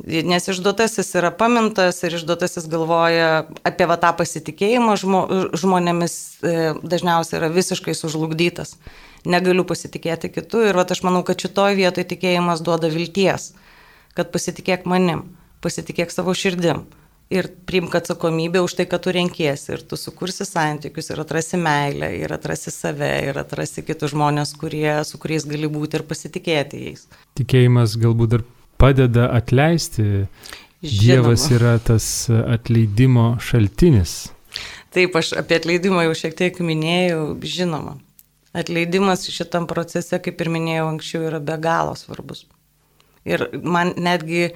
Nes 0.03 0.47
išduotasis 0.51 1.13
yra 1.15 1.31
pamintas 1.35 2.01
ir 2.03 2.17
išduotasis 2.17 2.67
galvoja 2.71 3.45
apie 3.67 3.87
va, 3.87 3.97
tą 4.01 4.11
pasitikėjimą 4.17 4.97
žmo, 4.99 5.21
žmonėmis 5.55 6.15
e, 6.41 6.55
dažniausiai 6.83 7.39
yra 7.39 7.51
visiškai 7.53 7.95
sužlugdytas. 7.97 8.75
Negaliu 9.25 9.65
pasitikėti 9.65 10.33
kitų 10.35 10.67
ir 10.69 10.77
va, 10.77 10.85
aš 10.89 11.01
manau, 11.05 11.23
kad 11.27 11.39
šitoje 11.41 11.79
vietoje 11.79 12.09
tikėjimas 12.11 12.65
duoda 12.65 12.91
vilties, 12.91 13.53
kad 14.17 14.33
pasitikėk 14.35 14.85
manim, 14.89 15.23
pasitikėk 15.65 16.13
savo 16.13 16.35
širdim, 16.37 16.83
ir 17.29 17.49
priimk 17.65 17.95
atsakomybę 17.95 18.61
už 18.61 18.73
tai, 18.77 18.85
kad 18.85 19.01
tu 19.01 19.11
renkiesi 19.11 19.71
ir 19.73 19.81
tu 19.81 19.97
sukursi 19.97 20.45
santykius 20.45 21.09
ir 21.09 21.21
atrasi 21.23 21.57
meilę 21.57 22.11
ir 22.19 22.33
atrasi 22.33 22.71
save 22.71 23.11
ir 23.29 23.39
atrasi 23.41 23.83
kitus 23.85 24.13
žmonės, 24.13 24.53
kurie, 24.59 25.03
su 25.05 25.17
kuriais 25.21 25.47
gali 25.49 25.69
būti 25.71 25.99
ir 25.99 26.05
pasitikėti 26.05 26.83
jais. 26.85 27.07
Tikėjimas 27.39 27.97
galbūt 28.01 28.35
dar 28.35 28.45
padeda 28.77 29.29
atleisti. 29.35 30.25
Žinoma. 30.85 31.01
Dievas 31.01 31.49
yra 31.49 31.77
tas 31.81 32.05
atleidimo 32.29 33.39
šaltinis. 33.41 34.27
Taip, 34.93 35.15
aš 35.17 35.33
apie 35.39 35.57
atleidimą 35.57 36.05
jau 36.05 36.13
šiek 36.15 36.35
tiek 36.37 36.59
minėjau, 36.63 37.23
žinoma. 37.41 37.97
Atleidimas 38.55 39.25
šitam 39.27 39.65
procese, 39.67 40.19
kaip 40.23 40.39
ir 40.39 40.51
minėjau 40.53 40.85
anksčiau, 40.93 41.25
yra 41.27 41.41
be 41.43 41.57
galo 41.59 41.97
svarbus. 41.99 42.45
Ir 43.27 43.47
man 43.65 43.91
netgi 43.99 44.53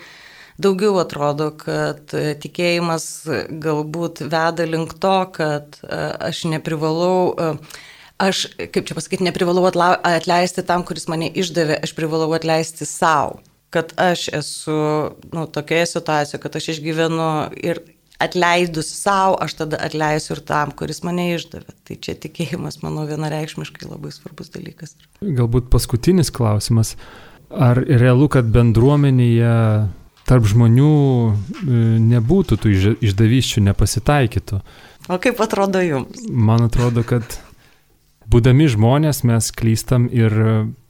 daugiau 0.62 1.01
atrodo, 1.01 1.49
kad 1.60 2.13
tikėjimas 2.13 3.10
galbūt 3.49 4.23
veda 4.29 4.69
link 4.69 4.95
to, 5.03 5.17
kad 5.36 5.82
e, 5.82 5.99
aš 6.29 6.45
neprivalau, 6.53 7.34
e, 7.34 7.82
aš, 8.23 8.45
kaip 8.60 8.88
čia 8.88 8.95
pasakyti, 8.95 9.25
neprivalau 9.27 9.65
atleisti 9.67 10.63
tam, 10.67 10.86
kuris 10.88 11.10
mane 11.12 11.32
išdavė, 11.34 11.82
aš 11.84 11.95
privalau 11.97 12.32
atleisti 12.38 12.88
savo 12.88 13.41
kad 13.69 13.93
aš 13.97 14.27
esu 14.34 14.79
nu, 15.34 15.45
tokioje 15.47 15.86
situacijoje, 15.86 16.41
kad 16.41 16.55
aš 16.55 16.69
išgyvenu 16.75 17.29
ir 17.58 17.82
atleidus 18.19 18.89
savo, 19.01 19.38
aš 19.41 19.53
tada 19.62 19.77
atleisiu 19.86 20.36
ir 20.36 20.41
tam, 20.43 20.73
kuris 20.75 21.03
mane 21.08 21.29
išdavė. 21.38 21.75
Tai 21.88 21.95
čia 22.03 22.17
tikėjimas, 22.19 22.82
manau, 22.84 23.05
vienareikšmiškai 23.08 23.88
labai 23.88 24.12
svarbus 24.12 24.51
dalykas. 24.51 24.97
Galbūt 25.23 25.69
paskutinis 25.71 26.34
klausimas. 26.36 26.97
Ar 27.49 27.79
realu, 27.79 28.27
kad 28.29 28.49
bendruomenėje 28.53 29.53
tarp 30.29 30.45
žmonių 30.51 30.91
e, 30.93 31.79
nebūtų 32.12 32.60
tų 32.62 32.73
išdavyščių, 33.08 33.63
nepasitaikytų? 33.69 34.60
O 35.10 35.17
kaip 35.21 35.39
atrodo 35.41 35.82
jums? 35.82 36.27
Man 36.29 36.67
atrodo, 36.67 37.05
kad 37.08 37.39
būdami 38.29 38.67
žmonės 38.69 39.23
mes 39.25 39.49
klystam 39.55 40.05
ir 40.12 40.36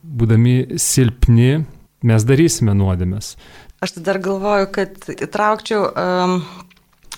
būdami 0.03 0.79
silpni 0.81 1.61
mes 2.03 2.25
darysime 2.27 2.75
nuodėmės. 2.77 3.35
Aš 3.83 3.95
tai 3.95 4.03
dar 4.07 4.19
galvoju, 4.23 4.67
kad 4.75 5.07
įtraukčiau 5.15 5.85
um, 5.87 6.41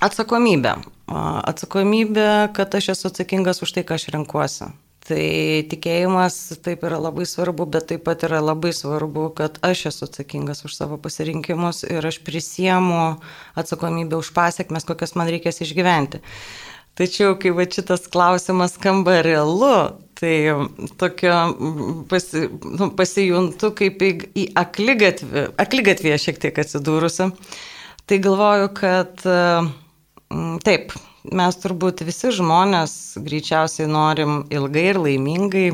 Atsakomybė. 0.02 0.80
Atsakomybė, 1.12 2.30
kad 2.58 2.74
aš 2.74 2.96
esu 2.96 3.12
atsakingas 3.12 3.62
už 3.62 3.76
tai, 3.76 3.84
ką 3.86 4.00
aš 4.00 4.08
renkuosi. 4.16 4.72
Tai 5.06 5.26
tikėjimas 5.70 6.38
taip 6.66 6.86
yra 6.88 6.98
labai 7.02 7.28
svarbu, 7.30 7.68
bet 7.70 7.88
taip 7.92 8.04
pat 8.08 8.26
yra 8.26 8.40
labai 8.42 8.72
svarbu, 8.74 9.28
kad 9.38 9.60
aš 9.66 9.88
esu 9.92 10.08
atsakingas 10.08 10.64
už 10.66 10.74
savo 10.78 10.98
pasirinkimus 11.02 11.84
ir 11.86 12.06
aš 12.06 12.18
prisiemu 12.26 13.20
atsakomybę 13.58 14.18
už 14.18 14.32
pasiekmes, 14.34 14.88
kokias 14.90 15.14
man 15.18 15.30
reikės 15.30 15.62
išgyventi. 15.66 16.22
Tačiau, 16.98 17.38
kai 17.38 17.54
va 17.54 17.68
šitas 17.70 18.10
klausimas 18.10 18.74
skamba 18.78 19.20
realu, 19.26 20.02
tai 20.22 20.34
tokio 21.02 21.36
pasi, 22.12 22.46
nu, 22.78 22.92
pasijuntu 22.98 23.74
kaip 23.78 24.02
į, 24.06 24.12
į 24.38 24.48
aklygatvį, 24.62 25.48
aklygatvėje 25.66 26.24
šiek 26.28 26.42
tiek 26.46 26.64
atsidūrusi. 26.64 27.32
Tai 28.10 28.18
galvoju, 28.22 28.70
kad 28.78 29.26
Mm, 30.32 30.62
taip, 30.64 30.94
mes 31.28 31.58
turbūt 31.60 32.06
visi 32.08 32.30
žmonės 32.32 32.94
greičiausiai 33.20 33.90
norim 33.92 34.46
ilgai 34.54 34.86
ir 34.94 35.00
laimingai, 35.02 35.66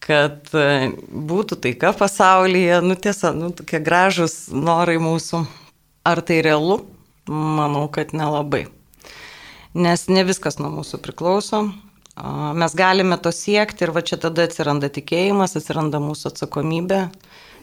kad 0.00 0.48
e, 0.56 0.88
būtų 1.30 1.58
taika 1.66 1.92
pasaulyje, 1.96 2.78
nu 2.86 2.96
tiesa, 2.96 3.34
nu 3.36 3.50
tokie 3.56 3.82
gražus 3.84 4.46
norai 4.54 4.96
mūsų. 5.02 5.42
Ar 6.08 6.22
tai 6.24 6.40
realu? 6.46 6.78
Manau, 7.28 7.84
kad 7.92 8.14
nelabai. 8.16 8.64
Nes 9.76 10.06
ne 10.08 10.24
viskas 10.24 10.56
nuo 10.58 10.72
mūsų 10.78 11.02
priklauso. 11.04 11.66
Mes 12.60 12.74
galime 12.76 13.16
to 13.22 13.32
siekti 13.32 13.86
ir 13.86 13.94
va 13.96 14.02
čia 14.04 14.18
tada 14.20 14.44
atsiranda 14.48 14.90
tikėjimas, 14.92 15.56
atsiranda 15.56 16.02
mūsų 16.02 16.32
atsakomybė 16.32 17.04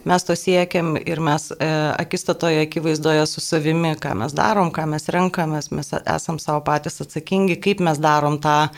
mes 0.04 0.24
to 0.24 0.34
siekiam 0.36 0.96
ir 0.96 1.20
mes 1.20 1.50
e, 1.50 1.68
akistatoje 1.98 2.62
akivaizdoje 2.66 3.26
su 3.26 3.40
savimi, 3.40 3.94
ką 4.00 4.14
mes 4.22 4.34
darom, 4.36 4.70
ką 4.74 4.86
mes 4.90 5.08
renkamės, 5.14 5.70
mes 5.74 5.92
esam 5.98 6.38
savo 6.42 6.62
patys 6.66 7.00
atsakingi, 7.04 7.58
kaip 7.62 7.82
mes 7.84 8.00
darom 8.02 8.38
tą 8.42 8.68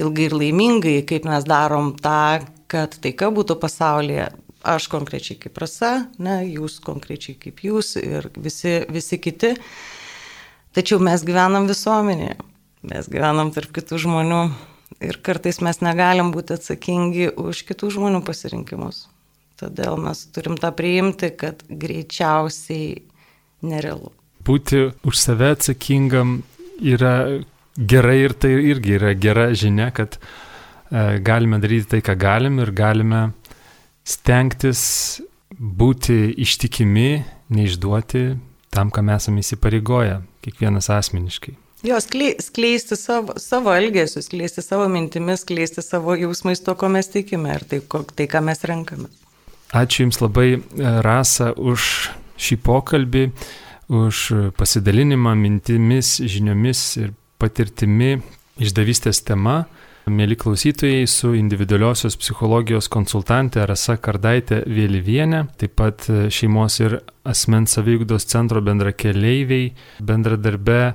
ilgai 0.00 0.28
ir 0.28 0.36
laimingai, 0.36 0.98
kaip 1.08 1.28
mes 1.28 1.46
darom 1.48 1.94
tą, 2.02 2.44
kad 2.70 2.98
taika 3.02 3.30
būtų 3.34 3.58
pasaulyje. 3.62 4.30
Aš 4.66 4.88
konkrečiai 4.90 5.36
kaip 5.38 5.58
rasa, 5.62 6.08
ne, 6.18 6.40
jūs 6.50 6.80
konkrečiai 6.82 7.36
kaip 7.38 7.60
jūs 7.62 7.92
ir 8.00 8.26
visi, 8.34 8.80
visi 8.90 9.20
kiti. 9.22 9.52
Tačiau 10.74 10.98
mes 11.00 11.22
gyvenam 11.24 11.68
visuomenėje, 11.70 12.34
mes 12.90 13.06
gyvenam 13.12 13.52
tarp 13.54 13.70
kitų 13.76 14.00
žmonių 14.02 14.40
ir 15.00 15.18
kartais 15.24 15.60
mes 15.64 15.80
negalim 15.84 16.32
būti 16.34 16.56
atsakingi 16.56 17.30
už 17.40 17.64
kitų 17.68 17.92
žmonių 17.96 18.22
pasirinkimus. 18.26 19.06
Todėl 19.56 19.96
mes 20.00 20.26
turim 20.36 20.58
tą 20.60 20.70
priimti, 20.76 21.30
kad 21.32 21.62
greičiausiai 21.68 23.00
nerealu. 23.64 24.12
Būti 24.46 24.90
už 25.06 25.16
save 25.18 25.54
atsakingam 25.56 26.42
yra 26.80 27.40
gerai 27.76 28.18
ir 28.26 28.36
tai 28.36 28.52
irgi 28.70 28.98
yra 28.98 29.14
gera 29.16 29.48
žinia, 29.56 29.88
kad 29.96 30.18
e, 30.18 31.18
galime 31.24 31.58
daryti 31.62 31.96
tai, 31.96 32.02
ką 32.04 32.16
galim 32.20 32.60
ir 32.60 32.72
galime 32.76 33.30
stengtis 34.06 34.82
būti 35.56 36.36
ištikimi, 36.44 37.24
neišduoti 37.56 38.26
tam, 38.76 38.92
kam 38.92 39.08
esame 39.14 39.40
įsipareigoję, 39.40 40.20
kiekvienas 40.44 40.90
asmeniškai. 40.92 41.56
Jos 41.84 42.06
skleisti 42.40 42.96
savo, 42.96 43.34
savo 43.36 43.74
elgesius, 43.76 44.24
skleisti 44.30 44.62
savo 44.62 44.88
mintimis, 44.88 45.42
skleisti 45.44 45.82
savo 45.84 46.16
jausmais 46.16 46.62
to, 46.64 46.74
ko 46.74 46.88
mes 46.88 47.10
tikime 47.12 47.52
ir 47.52 47.66
tai, 47.68 47.82
ko, 47.84 48.00
tai 48.16 48.26
ką 48.32 48.40
mes 48.48 48.64
renkame. 48.64 49.10
Ačiū 49.76 50.06
Jums 50.06 50.22
labai, 50.22 50.48
e, 50.56 50.90
Rasa, 51.04 51.52
už 51.52 52.08
šį 52.40 52.56
pokalbį, 52.64 53.26
už 53.92 54.22
pasidalinimą 54.56 55.34
mintimis, 55.36 56.16
žiniomis 56.24 56.82
ir 57.02 57.12
patirtimi 57.38 58.16
išdavystės 58.62 59.20
tema. 59.26 59.64
Mėly 60.06 60.36
klausytojai, 60.38 61.02
su 61.10 61.32
individualiosios 61.34 62.14
psichologijos 62.16 62.86
konsultantė 62.88 63.64
Rasa 63.66 63.96
Kardaitė 63.98 64.60
Vėlyvienė, 64.70 65.48
taip 65.58 65.74
pat 65.76 66.06
šeimos 66.30 66.78
ir 66.78 67.00
asmens 67.26 67.74
savyugdos 67.74 68.28
centro 68.30 68.62
bendrakeleiviai, 68.62 69.72
bendradarbe 69.98 70.94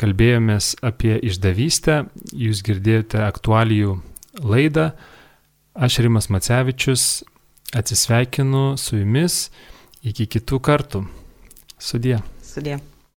kalbėjomės 0.00 0.74
apie 0.84 1.16
išdavystę, 1.28 2.04
jūs 2.34 2.62
girdėjote 2.66 3.22
aktualijų 3.24 3.98
laidą. 4.42 4.92
Aš 5.74 6.00
Rimas 6.06 6.30
Macevičius 6.30 7.24
atsisveikinu 7.74 8.74
su 8.78 9.00
jumis 9.00 9.48
iki 10.06 10.28
kitų 10.30 10.60
kartų. 10.62 11.04
Sudie. 11.78 12.20
Sudie. 12.42 12.78